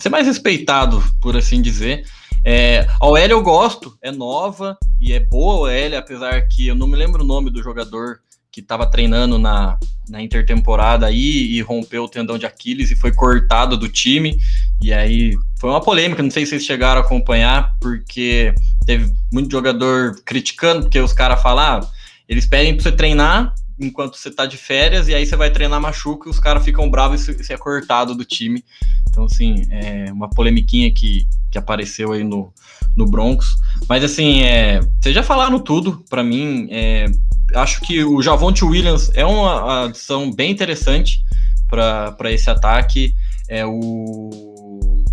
[0.00, 2.04] ser mais respeitado, por assim dizer.
[2.44, 6.74] É, a OL eu gosto, é nova e é boa a OL, apesar que eu
[6.74, 11.60] não me lembro o nome do jogador que estava treinando na, na intertemporada aí e
[11.60, 14.38] rompeu o tendão de Aquiles e foi cortado do time.
[14.80, 18.54] E aí foi uma polêmica, não sei se vocês chegaram a acompanhar, porque
[18.86, 21.90] teve muito jogador criticando, porque os caras falam, ah,
[22.28, 25.80] eles pedem para você treinar enquanto você tá de férias, e aí você vai treinar
[25.80, 28.64] machuca e os caras ficam bravos e você é cortado do time.
[29.08, 32.52] Então, assim, é uma polemiquinha que, que apareceu aí no,
[32.96, 33.56] no Broncos.
[33.88, 37.06] Mas, assim, é, vocês já falaram tudo, para mim, é,
[37.54, 41.20] acho que o Javonte Williams é uma adição bem interessante
[41.68, 43.14] para esse ataque.
[43.48, 45.04] É o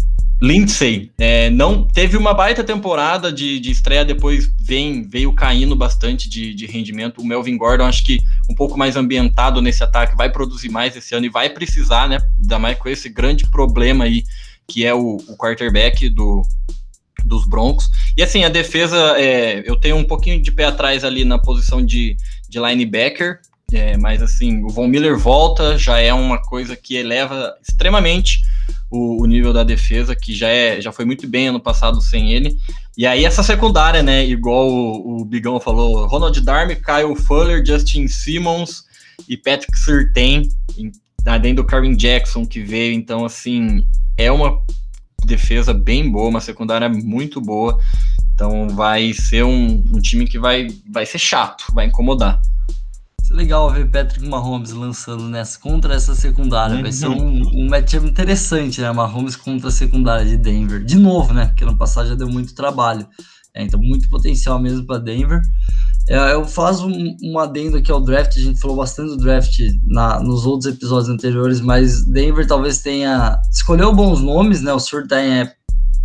[0.41, 6.29] Lindsay é, não teve uma baita temporada de, de estreia, depois vem, veio caindo bastante
[6.29, 7.21] de, de, rendimento.
[7.21, 8.19] O Melvin Gordon, acho que
[8.49, 12.19] um pouco mais ambientado nesse ataque, vai produzir mais esse ano e vai precisar, né?
[12.41, 14.23] Ainda mais com esse grande problema aí,
[14.67, 16.41] que é o, o quarterback do,
[17.25, 17.89] dos Broncos.
[18.15, 21.83] E assim, a defesa, é, eu tenho um pouquinho de pé atrás ali na posição
[21.83, 22.15] de,
[22.47, 23.39] de linebacker,
[23.73, 28.41] é, mas assim, o Von Miller volta, já é uma coisa que eleva extremamente
[28.89, 32.31] o, o, nível da defesa, que já, é, já foi muito bem ano passado sem
[32.31, 32.57] ele.
[32.95, 38.07] E aí essa secundária, né, igual o, o Bigão falou, Ronald Darby, Kyle Fuller, Justin
[38.07, 38.83] Simmons
[39.27, 40.43] e Patrick Surtain,
[41.25, 43.83] além do Karen Jackson que veio, então assim,
[44.15, 44.61] é uma
[45.25, 47.79] defesa bem boa, uma secundária muito boa.
[48.33, 52.41] Então vai ser um, um time que vai, vai ser chato, vai incomodar.
[53.31, 56.81] É legal ver Patrick Mahomes lançando nessa contra essa secundária.
[56.81, 58.91] Vai ser um, um matchup interessante, né?
[58.91, 60.83] Mahomes contra a secundária de Denver.
[60.83, 61.47] De novo, né?
[61.47, 63.07] Porque no passado já deu muito trabalho.
[63.53, 65.41] É, então, muito potencial mesmo para Denver.
[66.07, 69.59] É, eu faço um, um, adendo aqui ao draft, a gente falou bastante do draft
[69.83, 73.39] na, nos outros episódios anteriores, mas Denver talvez tenha.
[73.49, 74.71] Escolheu bons nomes, né?
[74.71, 75.55] O Surtain é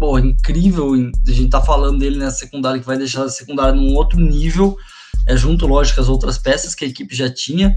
[0.01, 3.95] pô, incrível, a gente tá falando dele na secundária, que vai deixar a secundária num
[3.95, 4.75] outro nível,
[5.31, 7.77] é, junto, lógico, as outras peças que a equipe já tinha.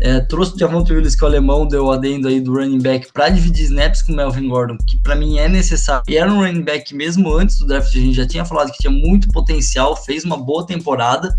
[0.00, 3.28] É, trouxe o Javonte Willis, que o alemão, deu adendo aí do running back para
[3.28, 6.04] dividir snaps com o Melvin Gordon, que para mim é necessário.
[6.08, 8.78] E era um running back mesmo antes do draft, a gente já tinha falado que
[8.78, 11.34] tinha muito potencial, fez uma boa temporada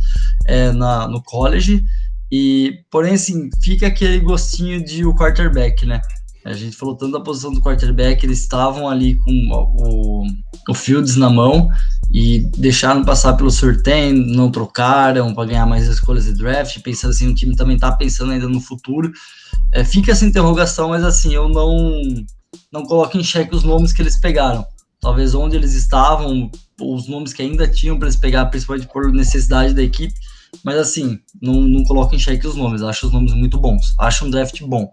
[0.46, 1.84] é, na, no college.
[2.32, 6.02] E, porém, assim, fica aquele gostinho de o quarterback, né?
[6.48, 10.26] A gente falou tanto da posição do quarterback, eles estavam ali com o,
[10.70, 11.70] o Fields na mão
[12.10, 17.28] e deixaram passar pelo Surtain, não trocaram para ganhar mais escolhas de draft, pensando assim,
[17.28, 19.12] o time também está pensando ainda no futuro.
[19.74, 22.00] É, fica essa interrogação, mas assim, eu não,
[22.72, 24.66] não coloco em xeque os nomes que eles pegaram.
[25.02, 26.50] Talvez onde eles estavam,
[26.82, 30.14] os nomes que ainda tinham para eles pegar, principalmente por necessidade da equipe,
[30.64, 34.26] mas assim, não, não coloco em xeque os nomes, acho os nomes muito bons, acho
[34.26, 34.90] um draft bom.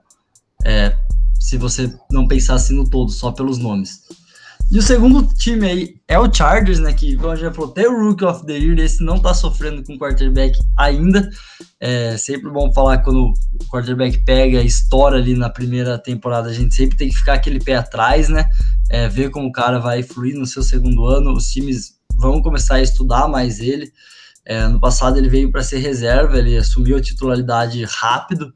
[0.65, 0.97] É,
[1.45, 4.01] se você não pensasse no todo, só pelos nomes.
[4.73, 6.91] E o segundo time aí é o Chargers, né?
[6.95, 9.35] Que, como a gente já falou, tem o Rookie of the Year, esse não tá
[9.35, 11.29] sofrendo com quarterback ainda.
[11.79, 16.75] É sempre bom falar quando o quarterback pega, estoura ali na primeira temporada, a gente
[16.75, 18.47] sempre tem que ficar aquele pé atrás, né?
[18.89, 21.35] É, ver como o cara vai fluir no seu segundo ano.
[21.35, 23.93] Os times vão começar a estudar mais ele.
[24.47, 28.53] É, no passado ele veio para ser reserva, ele assumiu a titularidade rápido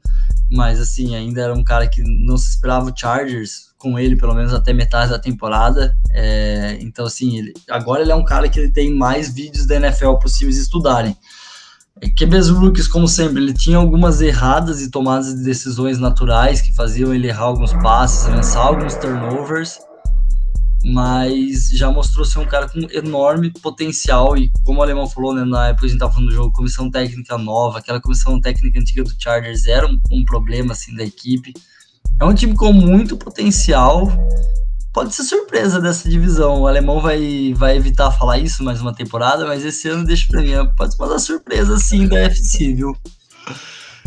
[0.51, 4.33] mas assim, ainda era um cara que não se esperava o Chargers com ele, pelo
[4.33, 5.95] menos até metade da temporada.
[6.11, 9.75] É, então, assim, ele, agora ele é um cara que ele tem mais vídeos da
[9.75, 11.15] NFL times estudarem.
[12.01, 16.73] É, QBs rookies, como sempre, ele tinha algumas erradas e tomadas de decisões naturais que
[16.73, 19.79] faziam ele errar alguns passes, lançar alguns turnovers,
[20.83, 25.43] mas já mostrou ser um cara com enorme potencial e como o Alemão falou, né,
[25.43, 29.03] na época a gente estava falando do jogo, comissão técnica nova, aquela comissão técnica antiga
[29.03, 31.53] do Chargers era um, um, problema, assim, da equipe.
[32.19, 34.07] É um time com muito potencial,
[34.93, 39.45] pode ser surpresa dessa divisão, o Alemão vai, vai evitar falar isso mais uma temporada,
[39.45, 42.95] mas esse ano deixa pra mim, pode ser uma surpresa, sim, da FC, viu?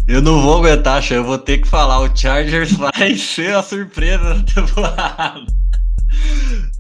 [0.09, 4.35] Eu não vou aguentar, eu vou ter que falar, o Chargers vai ser a surpresa
[4.35, 5.62] da temporada.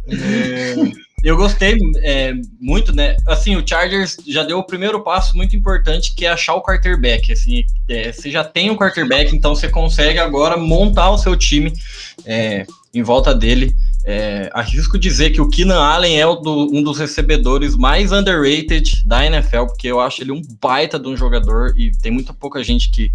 [0.08, 0.74] É,
[1.22, 3.16] eu gostei é, muito, né?
[3.26, 7.32] Assim, o Chargers já deu o primeiro passo muito importante, que é achar o quarterback.
[7.32, 11.72] Assim, é, você já tem um quarterback, então você consegue agora montar o seu time
[12.24, 13.74] é, em volta dele.
[14.04, 19.24] É, arrisco dizer que o Keenan Allen é do, um dos recebedores mais underrated da
[19.24, 22.90] NFL, porque eu acho ele um baita de um jogador e tem muita pouca gente
[22.90, 23.12] que,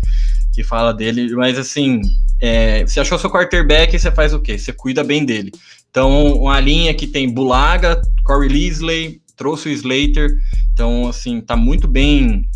[0.53, 1.99] que fala dele, mas assim,
[2.39, 4.57] é, você achou seu quarterback, você faz o quê?
[4.57, 5.51] Você cuida bem dele.
[5.97, 10.37] Então, uma linha que tem Bulaga, Corey Leslie, trouxe o Slater.
[10.71, 12.47] Então, assim, tá muito bem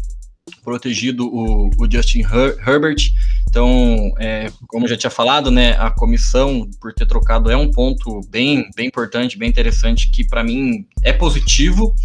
[0.64, 3.12] protegido o, o Justin Her Herbert.
[3.50, 8.22] Então, é, como já tinha falado, né, a comissão por ter trocado é um ponto
[8.30, 11.96] bem, bem importante, bem interessante, que para mim é positivo.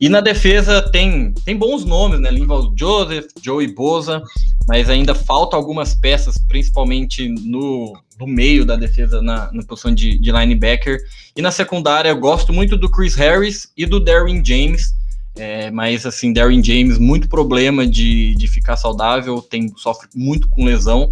[0.00, 2.30] E na defesa tem, tem bons nomes, né?
[2.30, 4.22] Linval Joseph, Joey Boza,
[4.66, 10.18] mas ainda falta algumas peças, principalmente no, no meio da defesa, na, na posição de,
[10.18, 10.98] de, linebacker.
[11.36, 14.94] E na secundária, eu gosto muito do Chris Harris e do Darren James.
[15.36, 20.64] É, mas assim, Darren James, muito problema de, de ficar saudável, tem, sofre muito com
[20.64, 21.10] lesão.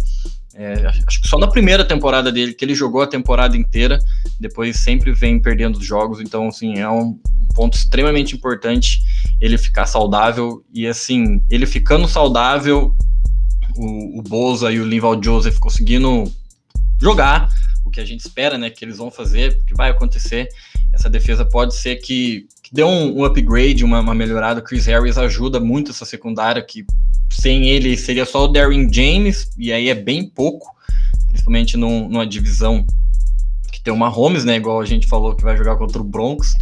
[0.61, 3.97] É, acho que só na primeira temporada dele, que ele jogou a temporada inteira,
[4.37, 7.17] depois sempre vem perdendo os jogos, então assim, é um,
[7.59, 9.01] ponto extremamente importante
[9.41, 10.63] ele ficar saudável.
[10.73, 12.95] E assim, ele ficando saudável,
[13.75, 16.23] o, o Boza e o Linval Joseph conseguindo
[17.01, 17.49] jogar,
[17.83, 20.47] o que a gente espera, né, que eles vão fazer, que vai acontecer.
[20.93, 24.59] Essa defesa pode ser que, dê um, um upgrade, uma, uma melhorada.
[24.59, 26.85] O Chris Harris ajuda muito essa secundária, que
[27.29, 30.67] sem ele seria só o Darren James, e aí é bem pouco,
[31.27, 32.85] principalmente num, numa divisão
[33.71, 36.53] que tem uma Holmes, né, igual a gente falou que vai jogar contra o Broncos.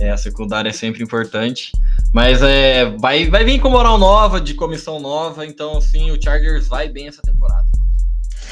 [0.00, 1.70] É, a secundária é sempre importante.
[2.12, 6.68] Mas é, vai, vai vir com moral nova, de comissão nova, então sim, o Chargers
[6.68, 7.66] vai bem essa temporada.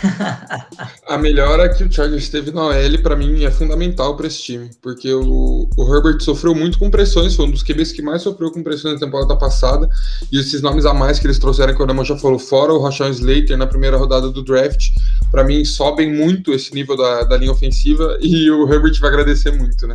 [1.07, 4.71] a melhora que o Chargers teve na OL, para mim, é fundamental para esse time,
[4.81, 8.51] porque o, o, Herbert sofreu muito com pressões, foi um dos QBs que mais sofreu
[8.51, 9.89] com pressões na temporada passada,
[10.31, 12.83] e esses nomes a mais que eles trouxeram, que o Adamão já falou, fora o
[12.83, 14.91] Rashawn Slater na primeira rodada do draft,
[15.31, 19.53] para mim sobem muito esse nível da, da linha ofensiva, e o Herbert vai agradecer
[19.53, 19.95] muito, né?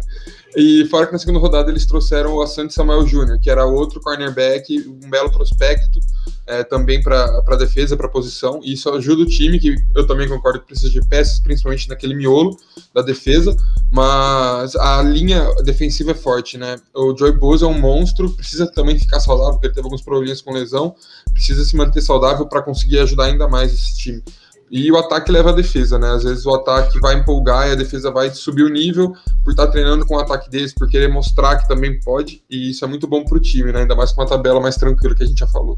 [0.59, 4.01] E fora que na segunda rodada eles trouxeram o Asante Samuel Jr., que era outro
[4.01, 5.99] cornerback, um belo prospecto,
[6.47, 10.07] é, também para a defesa, para a posição, e isso ajuda o time, que eu
[10.07, 12.57] também concordo que precisa de peças, principalmente naquele miolo
[12.91, 13.55] da defesa,
[13.91, 16.77] mas a linha defensiva é forte, né?
[16.91, 20.41] O Joy Bosa é um monstro, precisa também ficar saudável, porque ele teve alguns problemas
[20.41, 20.95] com lesão,
[21.33, 24.23] precisa se manter saudável para conseguir ajudar ainda mais esse time.
[24.69, 26.09] E o ataque leva a defesa, né?
[26.09, 29.67] Às vezes o ataque vai empolgar e a defesa vai subir o nível por estar
[29.67, 32.43] tá treinando com o ataque deles, por querer mostrar que também pode.
[32.49, 33.81] E isso é muito bom para o time, né?
[33.81, 35.75] Ainda mais com uma tabela mais tranquila que a gente já falou.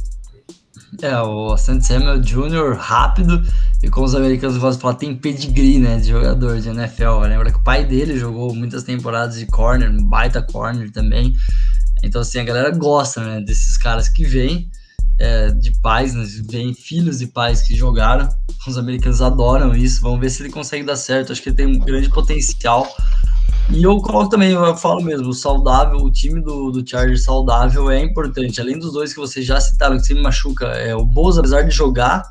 [1.01, 2.75] É, o Santos Samuel Jr.
[2.75, 3.41] rápido
[3.83, 7.19] e como os americanos gostam de falar, tem pedigree, né, de jogador de NFL.
[7.21, 11.33] Lembra que o pai dele jogou muitas temporadas de corner, um baita corner também.
[12.03, 14.69] Então, assim, a galera gosta, né, desses caras que vêm
[15.19, 16.25] é, de pais, né?
[16.49, 18.29] Vem filhos de pais que jogaram.
[18.65, 20.01] Os americanos adoram isso.
[20.01, 21.31] Vamos ver se ele consegue dar certo.
[21.31, 22.87] Acho que ele tem um grande potencial.
[23.71, 27.91] E eu coloco também, eu falo mesmo, o saudável, o time do, do Chargers saudável
[27.91, 28.59] é importante.
[28.59, 31.61] Além dos dois que vocês já citaram, que se me machuca, é o Bozo, apesar
[31.61, 32.23] de jogar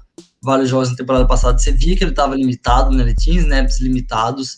[0.43, 3.03] vários jogos na temporada passada, você via que ele estava limitado, né?
[3.03, 4.57] Ele tinha snaps limitados.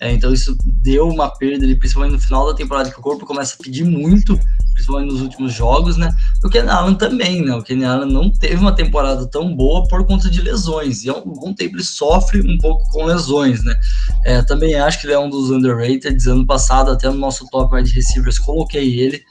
[0.00, 3.54] É, então isso deu uma perda, principalmente no final da temporada, que o corpo começa
[3.54, 4.38] a pedir muito
[4.80, 6.10] principalmente nos últimos jogos, né?
[6.42, 7.54] O Ken Allen também, né?
[7.54, 11.04] O Ken Allen não teve uma temporada tão boa por conta de lesões.
[11.04, 13.78] E há um bom tempo ele sofre um pouco com lesões, né?
[14.24, 16.28] É, também acho que ele é um dos underrated.
[16.28, 19.22] Ano passado, até no nosso top wide receivers, coloquei ele.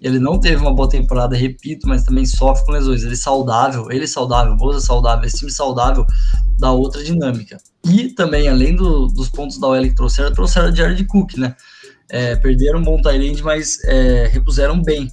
[0.00, 3.02] Ele não teve uma boa temporada, repito, mas também sofre com lesões.
[3.02, 6.06] Ele é saudável, ele é saudável, Boza saudável, esse time saudável
[6.58, 7.58] dá outra dinâmica.
[7.84, 11.54] E também, além do, dos pontos da OL que trouxeram, trouxeram a Jared Cook, né?
[12.10, 15.10] é, perderam um bom Tyrande, mas é, repuseram bem.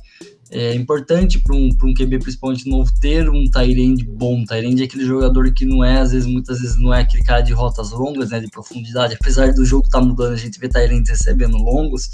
[0.53, 4.43] É importante para um, um QB, principalmente novo, ter um Tyrande bom.
[4.43, 7.39] Tyrande é aquele jogador que não é, às vezes, muitas vezes, não é aquele cara
[7.39, 9.15] de rotas longas, né, de profundidade.
[9.17, 12.09] Apesar do jogo estar tá mudando, a gente vê Tyrandes recebendo longos,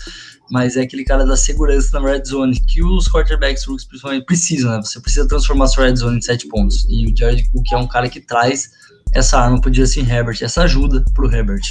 [0.51, 4.81] mas é aquele cara da segurança na red zone, que os quarterbacks principalmente precisam, né?
[4.83, 6.85] Você precisa transformar sua red zone em sete pontos.
[6.87, 8.69] E o Jared Cook é um cara que traz
[9.15, 11.63] essa arma pro Justin Herbert, essa ajuda pro Herbert.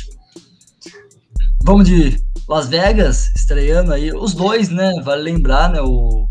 [1.62, 4.92] Vamos de Las Vegas, estreando aí, os dois, né?
[5.04, 5.80] Vale lembrar, né?
[5.80, 6.28] O,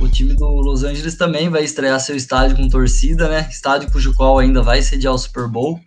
[0.00, 3.48] o time do Los Angeles também vai estrear seu estádio com torcida, né?
[3.50, 5.80] Estádio cujo qual ainda vai sediar o Super Bowl.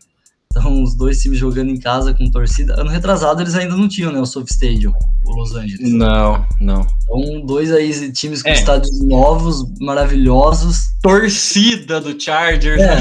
[0.52, 2.80] Então, os dois times jogando em casa com torcida.
[2.80, 4.20] Ano retrasado eles ainda não tinham, né?
[4.20, 4.94] O Soft Stadium,
[5.26, 5.94] o Los Angeles.
[5.94, 6.86] Não, não.
[7.04, 8.54] Então, dois aí times com é.
[8.54, 10.92] estádios novos, maravilhosos.
[11.02, 12.82] Torcida do Chargers.
[12.82, 12.96] É,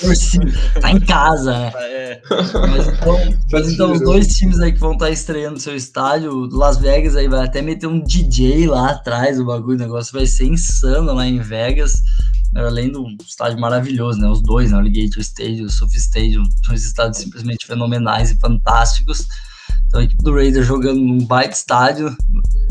[0.00, 0.52] torcida.
[0.80, 1.72] Tá em casa, né?
[1.76, 2.22] É.
[2.68, 6.48] Mas então, mas então, os dois times aí que vão estar tá estreando seu estádio,
[6.50, 10.26] Las Vegas aí vai até meter um DJ lá atrás, o bagulho, o negócio vai
[10.26, 12.02] ser insano lá em Vegas
[12.54, 14.28] além do estádio maravilhoso, né?
[14.28, 14.76] Os dois, né?
[14.76, 19.26] O Alligator Stadium, o Sophie Stadium, são estádios simplesmente fenomenais e fantásticos.
[19.86, 22.16] Então a equipe do Raiders jogando num baita estádio.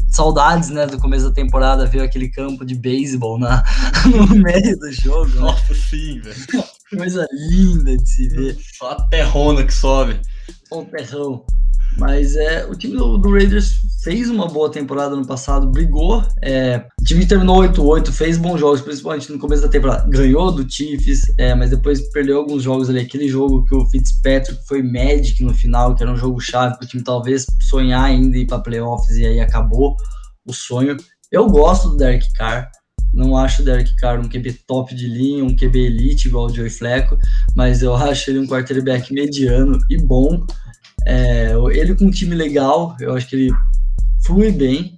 [0.09, 3.63] Saudades, né, do começo da temporada, ver aquele campo de beisebol na,
[4.05, 5.29] no meio do jogo.
[5.31, 5.41] Né?
[5.41, 6.65] Nossa, sim, velho.
[6.95, 8.57] Coisa linda de se ver.
[8.77, 10.19] Só a terrona que sobe.
[10.69, 11.45] Só o terrão.
[11.97, 16.23] Mas é, o time do, do, Raiders fez uma boa temporada no passado, brigou.
[16.39, 20.07] É, o time terminou 8-8, fez bons jogos, principalmente no começo da temporada.
[20.07, 22.99] Ganhou do Chiefs, é, mas depois perdeu alguns jogos ali.
[22.99, 26.85] Aquele jogo que o Fitzpatrick foi Magic no final, que era um jogo chave para
[26.85, 29.95] o time talvez sonhar ainda ir para playoffs e aí acabou
[30.45, 30.95] o sonho.
[31.31, 32.69] Eu gosto do Derek Carr.
[33.11, 36.53] Não acho o Derek Carr um QB top de linha, um QB elite igual o
[36.53, 37.17] Joey Fleco,
[37.55, 40.45] mas eu acho ele um quarterback mediano e bom.
[41.07, 43.51] É, ele com um time legal, eu acho que ele
[44.25, 44.95] flui bem.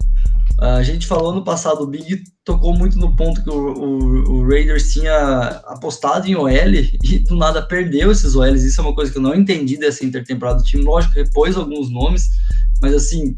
[0.60, 4.48] A gente falou no passado, o Big tocou muito no ponto que o, o, o,
[4.48, 8.64] Raiders tinha apostado em OL e do nada perdeu esses OLs.
[8.64, 10.84] Isso é uma coisa que eu não entendi dessa intertemporada do time.
[10.84, 12.30] Lógico, repôs alguns nomes,
[12.82, 13.38] mas assim,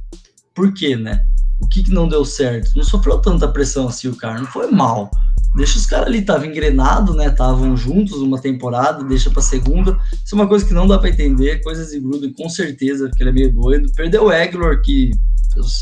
[0.56, 1.25] por quê, né?
[1.60, 2.71] O que, que não deu certo?
[2.73, 5.12] Não sofreu tanta pressão assim o cara, não foi mal
[5.55, 7.27] deixa os caras ali, estavam engrenados, né?
[7.27, 9.99] Estavam juntos uma temporada, deixa pra segunda.
[10.13, 11.62] Isso é uma coisa que não dá para entender.
[11.63, 13.91] Coisas de Gruden, com certeza, porque ele é meio doido.
[13.95, 15.12] Perdeu o Eglor, que
[15.55, 15.79] Deus,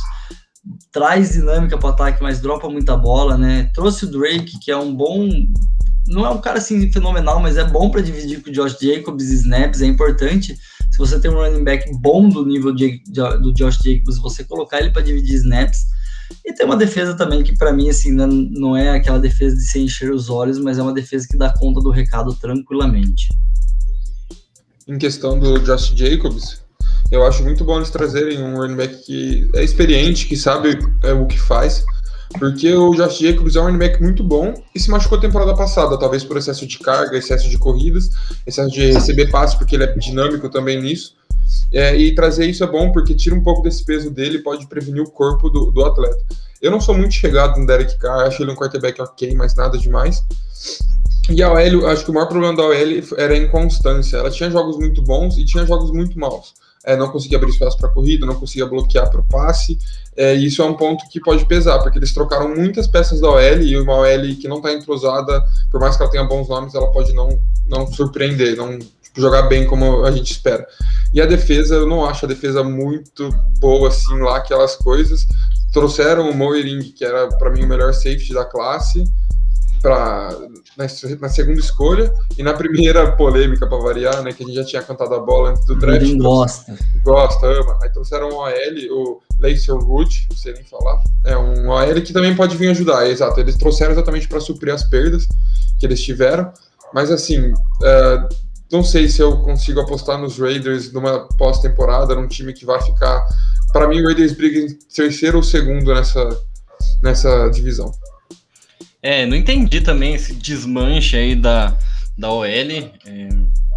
[0.91, 3.69] traz dinâmica para ataque, mas dropa muita bola, né?
[3.73, 5.29] Trouxe o Drake, que é um bom.
[6.07, 9.29] Não é um cara assim fenomenal, mas é bom para dividir com o Josh Jacobs
[9.29, 10.55] e snaps, é importante.
[10.89, 14.45] Se você tem um running back bom do nível de, de, do Josh Jacobs, você
[14.45, 15.85] colocar ele para dividir snaps
[16.45, 19.79] e tem uma defesa também que, para mim, assim, não é aquela defesa de se
[19.79, 23.27] encher os olhos, mas é uma defesa que dá conta do recado tranquilamente.
[24.87, 26.61] Em questão do Josh Jacobs,
[27.11, 31.11] eu acho muito bom eles trazerem um running back que é experiente, que sabe é,
[31.11, 31.83] o que faz,
[32.39, 35.53] porque o Josh Jacobs é um running back muito bom e se machucou a temporada
[35.55, 38.09] passada, talvez por excesso de carga, excesso de corridas,
[38.45, 41.16] excesso de receber passes, porque ele é dinâmico também nisso.
[41.71, 44.67] É, e trazer isso é bom porque tira um pouco desse peso dele e pode
[44.67, 46.23] prevenir o corpo do, do atleta.
[46.61, 49.77] Eu não sou muito chegado no Derek Carr, acho ele um quarterback ok, mas nada
[49.77, 50.23] demais.
[51.29, 52.73] E a OL, acho que o maior problema da OL
[53.17, 54.17] era a inconstância.
[54.17, 56.53] Ela tinha jogos muito bons e tinha jogos muito maus.
[56.85, 59.77] É, não conseguia abrir espaço para corrida, não conseguia bloquear para o passe.
[60.15, 63.61] É, isso é um ponto que pode pesar, porque eles trocaram muitas peças da OL
[63.61, 66.89] e uma OL que não está entrosada, por mais que ela tenha bons nomes, ela
[66.91, 67.37] pode não,
[67.67, 68.79] não surpreender, não
[69.21, 70.65] jogar bem como a gente espera.
[71.13, 75.27] E a defesa, eu não acho a defesa muito boa assim lá, aquelas coisas.
[75.73, 79.03] Trouxeram o Moering, que era para mim o melhor safety da classe
[79.81, 80.29] pra,
[80.77, 80.85] na,
[81.21, 84.81] na, segunda escolha e na primeira polêmica para variar, né, que a gente já tinha
[84.81, 86.01] cantado a bola antes do draft.
[86.01, 86.77] Ninguém gosta.
[87.03, 87.77] Gosta, ama.
[87.81, 88.51] Aí trouxeram um OL,
[88.91, 91.01] o Lacer Wood, não sei nem falar.
[91.25, 93.39] É um OL que também pode vir ajudar, exato.
[93.39, 95.27] Eles trouxeram exatamente para suprir as perdas
[95.79, 96.51] que eles tiveram,
[96.93, 102.53] mas assim, uh, não sei se eu consigo apostar nos Raiders numa pós-temporada, num time
[102.53, 103.25] que vai ficar.
[103.71, 106.41] Para mim, o Raiders briga em terceiro ou segundo nessa,
[107.01, 107.91] nessa divisão.
[109.01, 111.77] É, não entendi também esse desmanche aí da,
[112.17, 112.45] da OL.
[112.45, 112.91] É,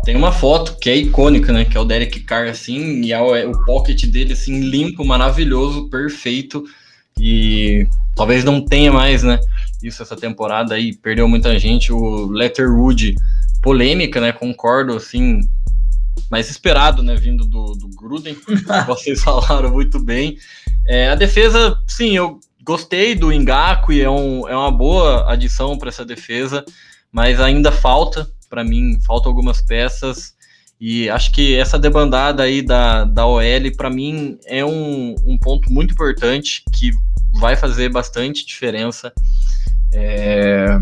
[0.05, 1.64] tem uma foto que é icônica, né?
[1.64, 6.64] Que é o Derek Carr, assim, e a, o pocket dele, assim, limpo, maravilhoso, perfeito.
[7.18, 7.86] E
[8.16, 9.38] talvez não tenha mais, né?
[9.82, 11.93] Isso essa temporada aí, perdeu muita gente.
[11.93, 13.14] O Letterwood,
[13.62, 14.32] polêmica, né?
[14.32, 15.40] Concordo, assim,
[16.30, 17.14] mais esperado, né?
[17.16, 18.36] Vindo do, do Gruden,
[18.86, 20.38] vocês falaram muito bem.
[20.86, 25.76] É, a defesa, sim, eu gostei do Engaku e é, um, é uma boa adição
[25.78, 26.64] para essa defesa,
[27.12, 30.34] mas ainda falta, para mim, faltam algumas peças.
[30.80, 33.42] E acho que essa debandada aí da, da OL,
[33.76, 36.90] para mim, é um, um ponto muito importante que
[37.38, 39.12] vai fazer bastante diferença.
[39.92, 40.80] É,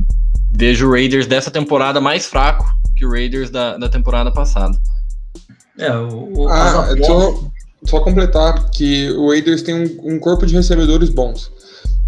[0.50, 4.78] vejo o Raiders dessa temporada mais fraco que o Raiders da, da temporada passada.
[5.78, 7.50] É, o, o ah, só,
[7.84, 11.52] só completar que o Raiders tem um, um corpo de recebedores bons.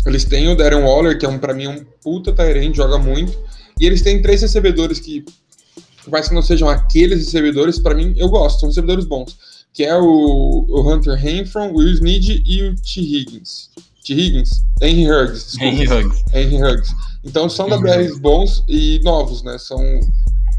[0.04, 3.38] Eles têm o Darren Waller, que é um, para mim um puta Tyrant, joga muito.
[3.78, 5.24] E eles têm três recebedores que,
[6.02, 9.38] por mais que não sejam aqueles recebedores, para mim eu gosto, são recebedores bons.
[9.72, 13.00] Que é o, o Hunter Renfro, o Will Snead e o T.
[13.00, 13.70] Higgins.
[14.04, 14.14] T.
[14.14, 14.64] Higgins?
[14.82, 15.56] Henry Huggs.
[15.60, 16.24] Henry Huggs.
[16.34, 16.94] Henry Huggs.
[17.22, 19.58] Então são WRs bons e novos, né?
[19.58, 19.78] São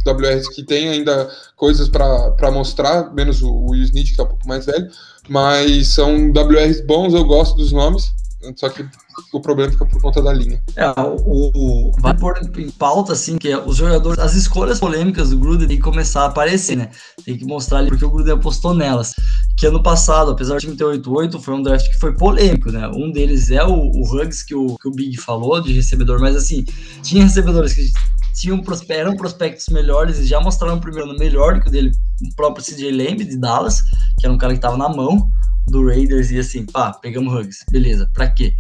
[0.06, 4.48] WRs que têm ainda coisas para mostrar, menos o Will Snead, que tá um pouco
[4.48, 4.90] mais velho.
[5.30, 8.14] Mas são WRs bons, eu gosto dos nomes.
[8.56, 8.86] Só que
[9.32, 10.62] o problema fica por conta da linha.
[10.76, 15.30] É, o, o vai pôr em pauta, assim, que é os jogadores, as escolhas polêmicas
[15.30, 16.90] do Gruden tem que começar a aparecer, né?
[17.24, 19.14] Tem que mostrar ali porque o Gruden apostou nelas.
[19.58, 22.88] Que ano passado, apesar de time ter 8-8, foi um draft que foi polêmico, né?
[22.88, 26.36] Um deles é o, o Hugs, que o, que o Big falou, de recebedor, mas
[26.36, 26.66] assim,
[27.04, 27.92] tinha recebedores que
[28.34, 31.92] tinham eram prospectos melhores e já mostraram primeiro melhor do que o dele,
[32.22, 33.82] o próprio CJ Lamb de Dallas,
[34.20, 35.30] que era um cara que estava na mão
[35.68, 38.54] do Raiders e assim, pá, pegamos Hugs, beleza, pra quê?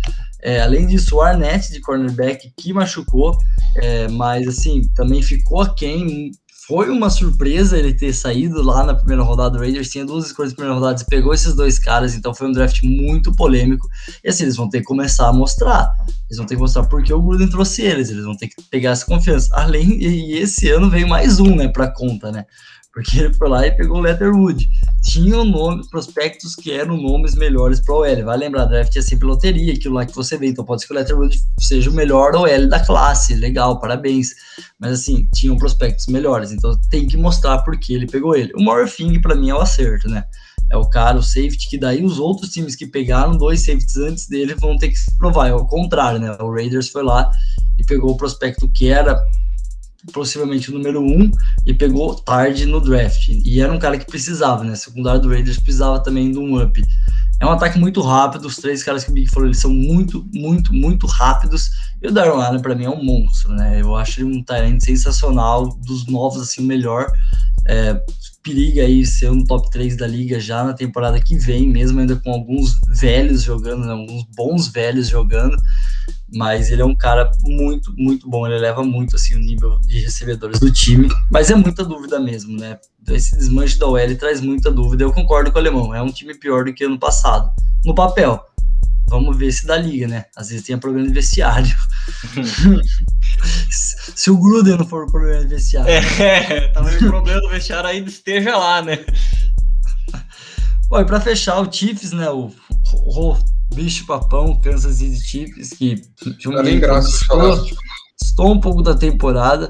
[0.43, 3.37] É, além disso, o Arnett de cornerback que machucou,
[3.77, 6.31] é, mas assim, também ficou quem
[6.67, 10.51] foi uma surpresa ele ter saído lá na primeira rodada do Raiders, tinha duas escolhas
[10.51, 13.87] na primeira rodada, e pegou esses dois caras, então foi um draft muito polêmico,
[14.23, 15.91] e assim, eles vão ter que começar a mostrar,
[16.29, 18.91] eles vão ter que mostrar porque o Gruden trouxe eles, eles vão ter que pegar
[18.91, 22.45] essa confiança, além, e esse ano veio mais um, né, pra conta, né,
[22.93, 24.69] porque ele foi lá e pegou o Letterwood.
[25.03, 28.25] Tinham nome, prospectos que eram nomes melhores para o OL.
[28.25, 30.47] Vai lembrar, draft é sempre loteria, aquilo lá que você vê.
[30.47, 33.33] Então pode ser que o Letterwood seja o melhor OL da classe.
[33.35, 34.35] Legal, parabéns.
[34.79, 36.51] Mas assim, tinham prospectos melhores.
[36.51, 38.51] Então tem que mostrar por que ele pegou ele.
[38.55, 40.25] O Morphing, para mim, é o acerto, né?
[40.69, 44.27] É o cara, o safety, que daí os outros times que pegaram dois safeties antes
[44.27, 45.49] dele vão ter que provar.
[45.49, 46.37] É o contrário, né?
[46.39, 47.29] O Raiders foi lá
[47.77, 49.21] e pegou o prospecto que era
[50.13, 51.31] possivelmente o número um
[51.65, 53.29] e pegou tarde no draft.
[53.29, 54.75] E era um cara que precisava, né?
[54.75, 56.81] Secundário do Raiders precisava também de um up.
[57.39, 60.23] É um ataque muito rápido, os três caras que o Big falou, eles são muito,
[60.31, 61.71] muito, muito rápidos.
[61.99, 63.81] E o Darren Allen, para mim, é um monstro, né?
[63.81, 67.11] Eu acho ele um talento sensacional, dos novos, assim, o melhor.
[67.67, 67.99] É,
[68.43, 72.15] periga aí ser um top 3 da liga já na temporada que vem, mesmo ainda
[72.15, 73.91] com alguns velhos jogando, né?
[73.91, 75.57] alguns bons velhos jogando
[76.33, 79.99] mas ele é um cara muito, muito bom, ele leva muito assim o nível de
[79.99, 82.79] recebedores do time, mas é muita dúvida mesmo, né?
[83.09, 85.03] Esse desmanche da OL traz muita dúvida.
[85.03, 87.51] Eu concordo com o alemão, é um time pior do que ano passado.
[87.83, 88.39] No papel,
[89.09, 90.25] vamos ver se dá liga, né?
[90.35, 91.75] Às vezes tem problema de vestiário.
[93.69, 95.91] se o Gruden não for o problema de vestiário.
[95.91, 98.99] É, talvez o problema do vestiário ainda esteja lá, né?
[100.87, 102.29] Bom, e pra fechar, o Chiefs, né?
[102.29, 102.53] O,
[102.93, 103.37] o,
[103.73, 106.01] bicho papão, Kansas City Chiefs, que
[106.47, 107.09] um nem graça
[108.21, 109.69] estou um pouco da temporada.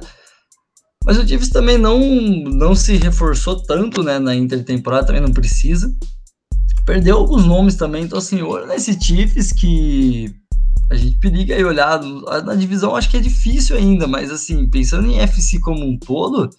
[1.04, 5.92] Mas o Chiefs também não, não se reforçou tanto né, na intertemporada, também não precisa.
[6.86, 10.34] Perdeu alguns nomes também, então assim, olha nesse Chiefs que
[10.90, 12.02] a gente periga aí olhar.
[12.44, 16.50] Na divisão acho que é difícil ainda, mas assim, pensando em FC como um todo,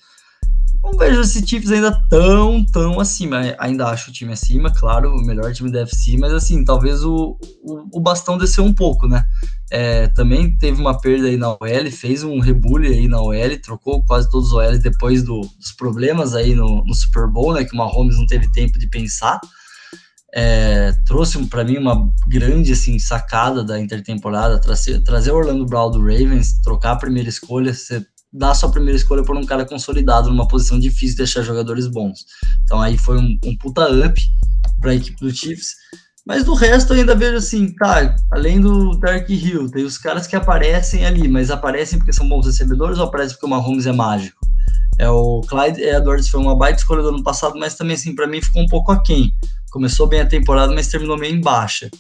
[0.82, 3.54] não vejo esse Chiefs ainda tão, tão acima.
[3.58, 7.38] Ainda acho o time acima, claro, o melhor time da FC, mas assim, talvez o,
[7.62, 9.24] o, o bastão desceu um pouco, né?
[9.70, 14.04] É, também teve uma perda aí na OL, fez um rebule aí na OL, trocou
[14.04, 17.64] quase todos os OL depois do, dos problemas aí no, no Super Bowl, né?
[17.64, 19.40] Que o Mahomes não teve tempo de pensar.
[20.34, 26.00] É, trouxe para mim uma grande assim sacada da intertemporada, trazer, trazer Orlando Brown do
[26.00, 28.02] Ravens, trocar a primeira escolha, você
[28.32, 32.24] dá sua primeira escolha por um cara consolidado numa posição difícil de deixar jogadores bons.
[32.64, 34.20] Então aí foi um, um puta up
[34.80, 35.74] para a equipe do Chiefs.
[36.24, 40.26] Mas do resto eu ainda vejo assim, tá, além do Dark Hill, tem os caras
[40.26, 43.92] que aparecem ali, mas aparecem porque são bons recebedores ou aparecem porque o Mahomes é
[43.92, 44.38] mágico?
[44.98, 48.28] É o Clyde Edwards foi uma baita escolha do ano passado, mas também assim para
[48.28, 49.34] mim ficou um pouco aquém.
[49.70, 51.90] Começou bem a temporada, mas terminou meio em baixa.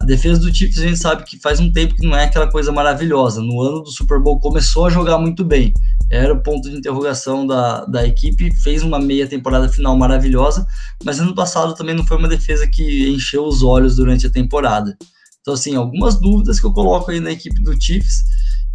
[0.00, 2.50] A defesa do Chiefs a gente sabe que faz um tempo que não é aquela
[2.50, 3.42] coisa maravilhosa.
[3.42, 5.74] No ano do Super Bowl começou a jogar muito bem.
[6.10, 10.66] Era o ponto de interrogação da, da equipe, fez uma meia temporada final maravilhosa,
[11.04, 14.96] mas ano passado também não foi uma defesa que encheu os olhos durante a temporada.
[15.42, 18.24] Então, assim, algumas dúvidas que eu coloco aí na equipe do Chiefs,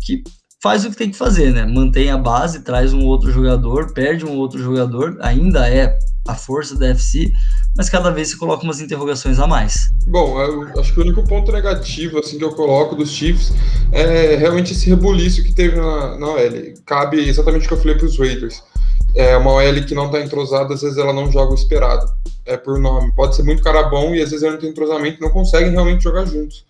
[0.01, 0.23] que
[0.61, 1.65] faz o que tem que fazer, né?
[1.65, 5.97] Mantém a base, traz um outro jogador, perde um outro jogador, ainda é
[6.27, 7.31] a força da FC,
[7.77, 9.89] mas cada vez se coloca umas interrogações a mais.
[10.07, 13.53] Bom, eu acho que o único ponto negativo assim que eu coloco dos Chiefs
[13.91, 16.73] é realmente esse rebuliço que teve na, na OL.
[16.85, 18.63] Cabe exatamente o que eu falei para os Raiders.
[19.15, 22.05] É uma OL que não está entrosada, às vezes ela não joga o esperado.
[22.45, 23.11] É por nome.
[23.13, 26.03] Pode ser muito cara bom e às vezes ela não tem entrosamento não conseguem realmente
[26.03, 26.65] jogar juntos.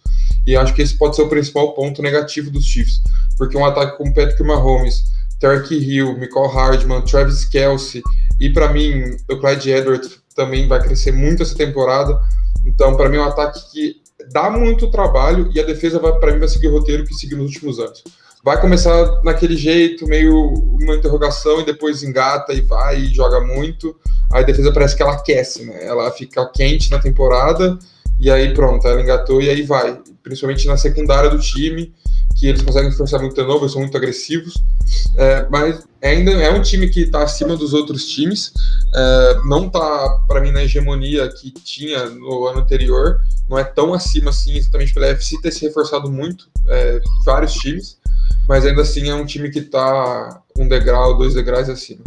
[0.46, 3.02] E acho que esse pode ser o principal ponto negativo dos Chiefs.
[3.38, 5.06] Porque um ataque com Patrick Mahomes,
[5.40, 8.02] Tark Hill, Michael Hardman, Travis Kelsey
[8.40, 12.20] e para mim o Clyde Edwards também vai crescer muito essa temporada.
[12.66, 13.96] Então, para mim, é um ataque que
[14.32, 17.54] dá muito trabalho e a defesa, para mim, vai seguir o roteiro que seguiu nos
[17.54, 18.04] últimos anos.
[18.44, 23.96] Vai começar naquele jeito, meio uma interrogação, e depois engata e vai e joga muito.
[24.32, 25.86] Aí a defesa parece que ela aquece, né?
[25.86, 27.80] Ela fica quente na temporada
[28.20, 30.00] e aí pronto, ela engatou e aí vai.
[30.22, 31.94] Principalmente na secundária do time
[32.36, 34.62] que eles conseguem forçar muito novo, são muito agressivos,
[35.18, 38.52] é, mas ainda é um time que está acima dos outros times,
[38.94, 43.94] é, não está, para mim, na hegemonia que tinha no ano anterior, não é tão
[43.94, 47.98] acima assim, exatamente pela FC ter se reforçado muito, é, vários times,
[48.48, 52.04] mas ainda assim é um time que está um degrau, dois degraus acima.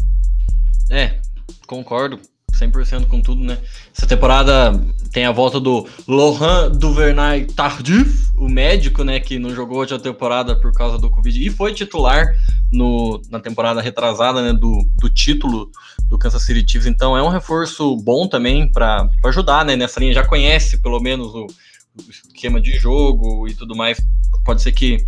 [0.90, 1.18] É,
[1.66, 2.20] concordo.
[2.58, 3.58] 100% com tudo, né?
[3.96, 4.72] Essa temporada
[5.12, 9.98] tem a volta do Laurent Duvernay Tardif, o médico, né, que não jogou hoje a
[9.98, 12.26] temporada por causa do Covid e foi titular
[12.72, 15.70] no, na temporada retrasada, né, do, do título
[16.08, 16.86] do Kansas City Chiefs.
[16.86, 20.12] Então é um reforço bom também para ajudar, né, nessa linha.
[20.12, 24.00] Já conhece pelo menos o, o esquema de jogo e tudo mais.
[24.44, 24.98] Pode ser que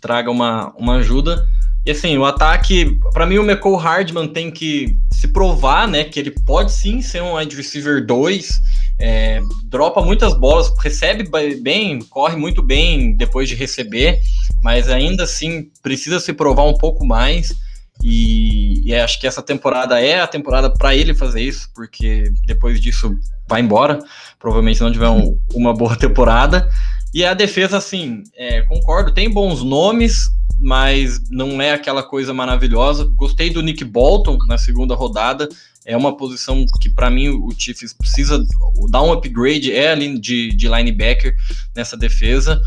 [0.00, 1.46] traga uma, uma ajuda.
[1.86, 6.18] E assim, o ataque, para mim o McCall Hardman tem que se provar, né, que
[6.18, 8.60] ele pode sim ser um wide receiver 2,
[8.98, 11.30] é, dropa muitas bolas, recebe
[11.62, 14.18] bem, corre muito bem depois de receber,
[14.64, 17.54] mas ainda assim precisa se provar um pouco mais.
[18.02, 22.80] E, e acho que essa temporada é a temporada para ele fazer isso, porque depois
[22.80, 23.16] disso
[23.48, 24.00] vai embora.
[24.40, 26.68] Provavelmente não tiver um, uma boa temporada.
[27.14, 33.04] E a defesa, assim, é, concordo, tem bons nomes, mas não é aquela coisa maravilhosa.
[33.14, 35.48] Gostei do Nick Bolton na segunda rodada.
[35.84, 38.42] É uma posição que, para mim, o Chiefs precisa
[38.90, 39.72] dar um upgrade.
[39.72, 41.34] É ali de, de linebacker
[41.74, 42.60] nessa defesa.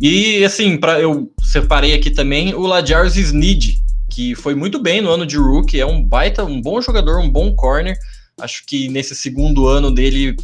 [0.00, 3.80] E, assim, para eu separei aqui também o Lajars Sneed,
[4.10, 5.80] que foi muito bem no ano de rookie.
[5.80, 7.96] É um baita, um bom jogador, um bom corner.
[8.40, 10.34] Acho que nesse segundo ano dele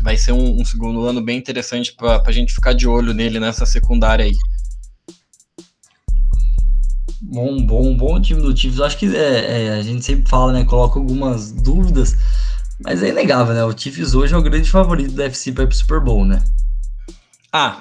[0.00, 3.38] vai ser um, um segundo ano bem interessante para a gente ficar de olho nele
[3.38, 4.34] nessa secundária aí.
[7.26, 8.80] Bom, bom, bom time do Chiefs.
[8.80, 10.64] Acho que é, é, a gente sempre fala, né?
[10.64, 12.14] Coloca algumas dúvidas,
[12.80, 13.64] mas é inegável, né?
[13.64, 16.44] O Chiefs hoje é o grande favorito da FC para ir pro Super Bowl, né?
[17.50, 17.80] Ah,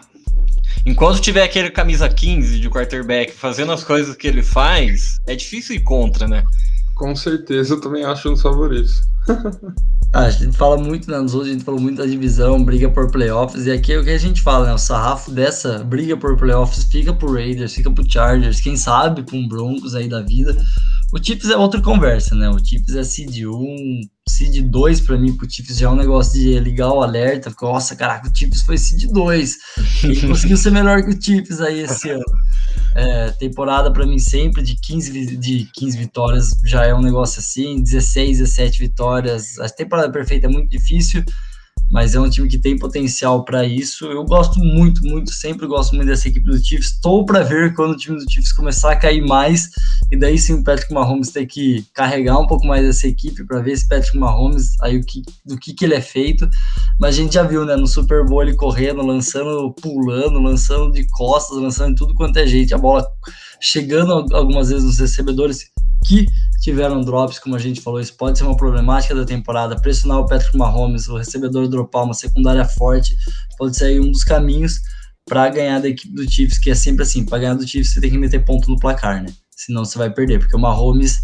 [0.85, 5.75] enquanto tiver aquele camisa 15 de quarterback fazendo as coisas que ele faz, é difícil
[5.75, 6.43] ir contra, né?
[6.95, 9.01] Com certeza, eu também acho um dos favoritos.
[10.15, 12.87] Ah, a gente fala muito né, nos outros, a gente falou muito da divisão, briga
[12.87, 14.73] por playoffs, e aqui é o que a gente fala, né?
[14.73, 19.35] O sarrafo dessa briga por playoffs fica pro Raiders, fica pro Chargers, quem sabe pro
[19.35, 20.55] um Broncos aí da vida,
[21.13, 22.49] O Chiefs é outra conversa, né?
[22.49, 26.33] O Chiefs é seed 1, seed 2 para mim, pro Chiefs já é um negócio
[26.33, 29.57] de ligar o alerta, porque, nossa, caraca, o Chiefs foi seed 2.
[30.05, 32.23] E conseguiu ser melhor que o Chiefs aí esse ano.
[32.95, 37.81] É, temporada para mim sempre de 15, de 15 vitórias já é um negócio assim,
[37.83, 39.12] 16, 17 vitórias.
[39.17, 41.23] A temporada perfeita é muito difícil,
[41.91, 44.05] mas é um time que tem potencial para isso.
[44.05, 46.93] Eu gosto muito, muito, sempre gosto muito dessa equipe do Chiefs.
[46.93, 49.69] Estou para ver quando o time do Chiefs começar a cair mais
[50.11, 53.61] e daí sim o Patrick Mahomes ter que carregar um pouco mais essa equipe para
[53.61, 56.49] ver esse Patrick Mahomes aí o que, do que, que ele é feito.
[56.99, 61.07] Mas a gente já viu, né, no Super Bowl ele correndo, lançando, pulando, lançando de
[61.09, 63.07] costas, lançando em tudo quanto é jeito, a bola
[63.63, 65.71] chegando algumas vezes nos recebedores
[66.05, 66.25] que
[66.61, 69.79] tiveram drops, como a gente falou, isso pode ser uma problemática da temporada.
[69.79, 73.15] Pressionar o Patrick Mahomes, o recebedor dropar uma secundária forte,
[73.57, 74.81] pode ser um dos caminhos
[75.25, 78.01] para ganhar da equipe do Chiefs, que é sempre assim: para ganhar do Chiefs você
[78.01, 79.29] tem que meter ponto no placar, né?
[79.55, 81.19] Senão você vai perder, porque o Mahomes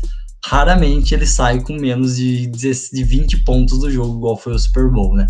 [0.45, 4.89] raramente ele sai com menos de, de 20 pontos do jogo, igual foi o Super
[4.89, 5.27] Bowl, né?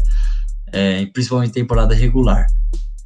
[0.71, 2.45] É, principalmente temporada regular.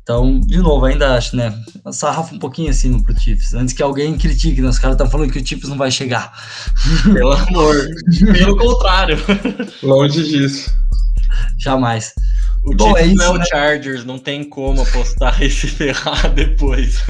[0.03, 1.57] Então, de novo, ainda acho, né?
[1.91, 3.53] Sarrafa um pouquinho acima pro Chiefs.
[3.53, 4.67] Antes que alguém critique, né?
[4.67, 6.33] Os caras estão falando que o Chiefs não vai chegar.
[7.03, 7.75] Pelo amor.
[8.33, 9.17] Pelo contrário.
[9.81, 10.69] Longe disso.
[11.57, 12.13] Jamais.
[12.65, 13.43] O Bom, Chiefs é isso, não é né?
[13.43, 17.01] o Chargers, não tem como apostar e se ferrar depois.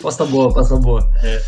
[0.00, 1.08] Aposta boa, aposta boa.
[1.22, 1.40] É.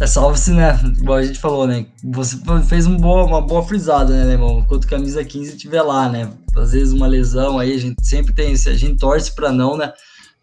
[0.00, 0.78] É salve-se, né?
[0.98, 1.86] Igual a gente falou, né?
[2.04, 4.60] Você fez um boa, uma boa frisada, né, irmão?
[4.60, 6.30] Enquanto camisa 15 estiver lá, né?
[6.56, 8.52] Às vezes uma lesão aí, a gente sempre tem.
[8.52, 9.92] A gente torce para não, né?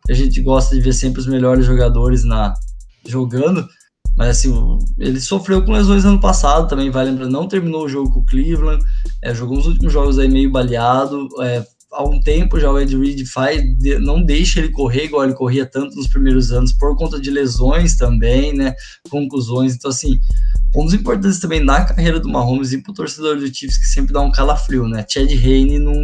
[0.09, 2.53] A gente gosta de ver sempre os melhores jogadores na
[3.07, 3.67] jogando.
[4.17, 4.53] Mas assim,
[4.97, 8.25] ele sofreu com lesões ano passado também, vai lembrar, não terminou o jogo com o
[8.25, 8.84] Cleveland,
[9.23, 12.95] é, jogou os últimos jogos aí meio baleado, é, há um tempo já o Ed
[12.97, 13.61] Reed faz,
[13.99, 17.95] não deixa ele correr igual ele corria tanto nos primeiros anos, por conta de lesões
[17.95, 18.73] também, né,
[19.09, 20.19] conclusões, então assim,
[20.71, 24.21] pontos importantes também na carreira do Mahomes e pro torcedor do Chiefs que sempre dá
[24.21, 25.95] um calafrio, né, Chad Heine não,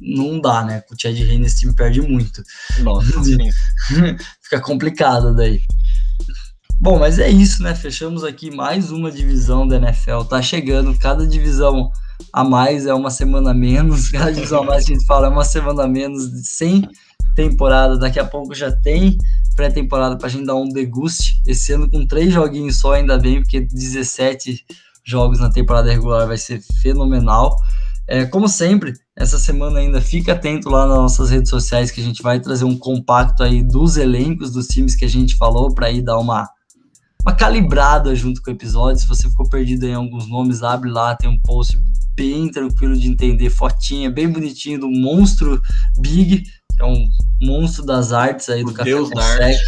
[0.00, 2.42] não dá, né, com o Chad Heine esse time perde muito.
[2.80, 3.12] Nossa,
[4.42, 5.60] Fica complicado daí.
[6.78, 7.76] Bom, mas é isso, né?
[7.76, 10.22] Fechamos aqui mais uma divisão da NFL.
[10.28, 11.92] Tá chegando, cada divisão
[12.32, 14.10] a mais é uma semana a menos.
[14.10, 16.88] Cada divisão a mais a gente fala é uma semana a menos sem
[17.34, 17.98] temporada.
[17.98, 19.16] Daqui a pouco já tem
[19.56, 21.40] pré-temporada para a gente dar um deguste.
[21.46, 24.64] Esse ano com três joguinhos só, ainda bem, porque 17
[25.04, 27.56] jogos na temporada regular vai ser fenomenal.
[28.06, 32.04] É, como sempre, essa semana ainda fica atento lá nas nossas redes sociais que a
[32.04, 35.90] gente vai trazer um compacto aí dos elencos dos times que a gente falou para
[35.90, 36.48] ir dar uma
[37.24, 39.00] uma calibrada junto com o episódio.
[39.00, 41.78] Se você ficou perdido em alguns nomes, abre lá, tem um post
[42.14, 45.60] bem tranquilo de entender, fotinha, bem bonitinho do monstro
[45.98, 47.08] Big, que é um
[47.40, 49.62] monstro das artes aí do o Café Deus da arte.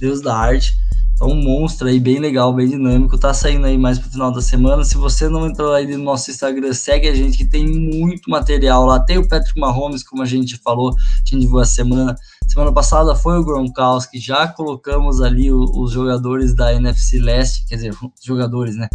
[0.00, 0.84] Deus da arte.
[1.14, 3.16] Então, um monstro aí, bem legal, bem dinâmico.
[3.16, 4.84] Tá saindo aí mais pro final da semana.
[4.84, 8.84] Se você não entrou aí no nosso Instagram, segue a gente que tem muito material
[8.84, 8.98] lá.
[8.98, 12.16] Tem o Patrick Mahomes, como a gente falou, a gente viu a semana.
[12.48, 17.90] Semana passada foi o Gronkowski, já colocamos ali os jogadores da NFC Leste, quer dizer,
[17.90, 18.88] os jogadores, né?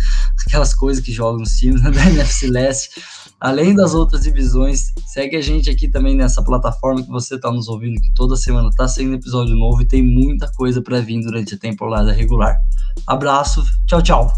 [0.47, 1.91] Aquelas coisas que jogam nos times né?
[1.91, 3.02] da NFC Leste.
[3.39, 7.70] Além das outras divisões, segue a gente aqui também nessa plataforma que você está nos
[7.70, 11.56] ouvindo, que toda semana está saindo episódio novo e tem muita coisa para vir durante
[11.56, 12.58] a temporada regular.
[13.08, 14.28] Abraço, tchau, tchau.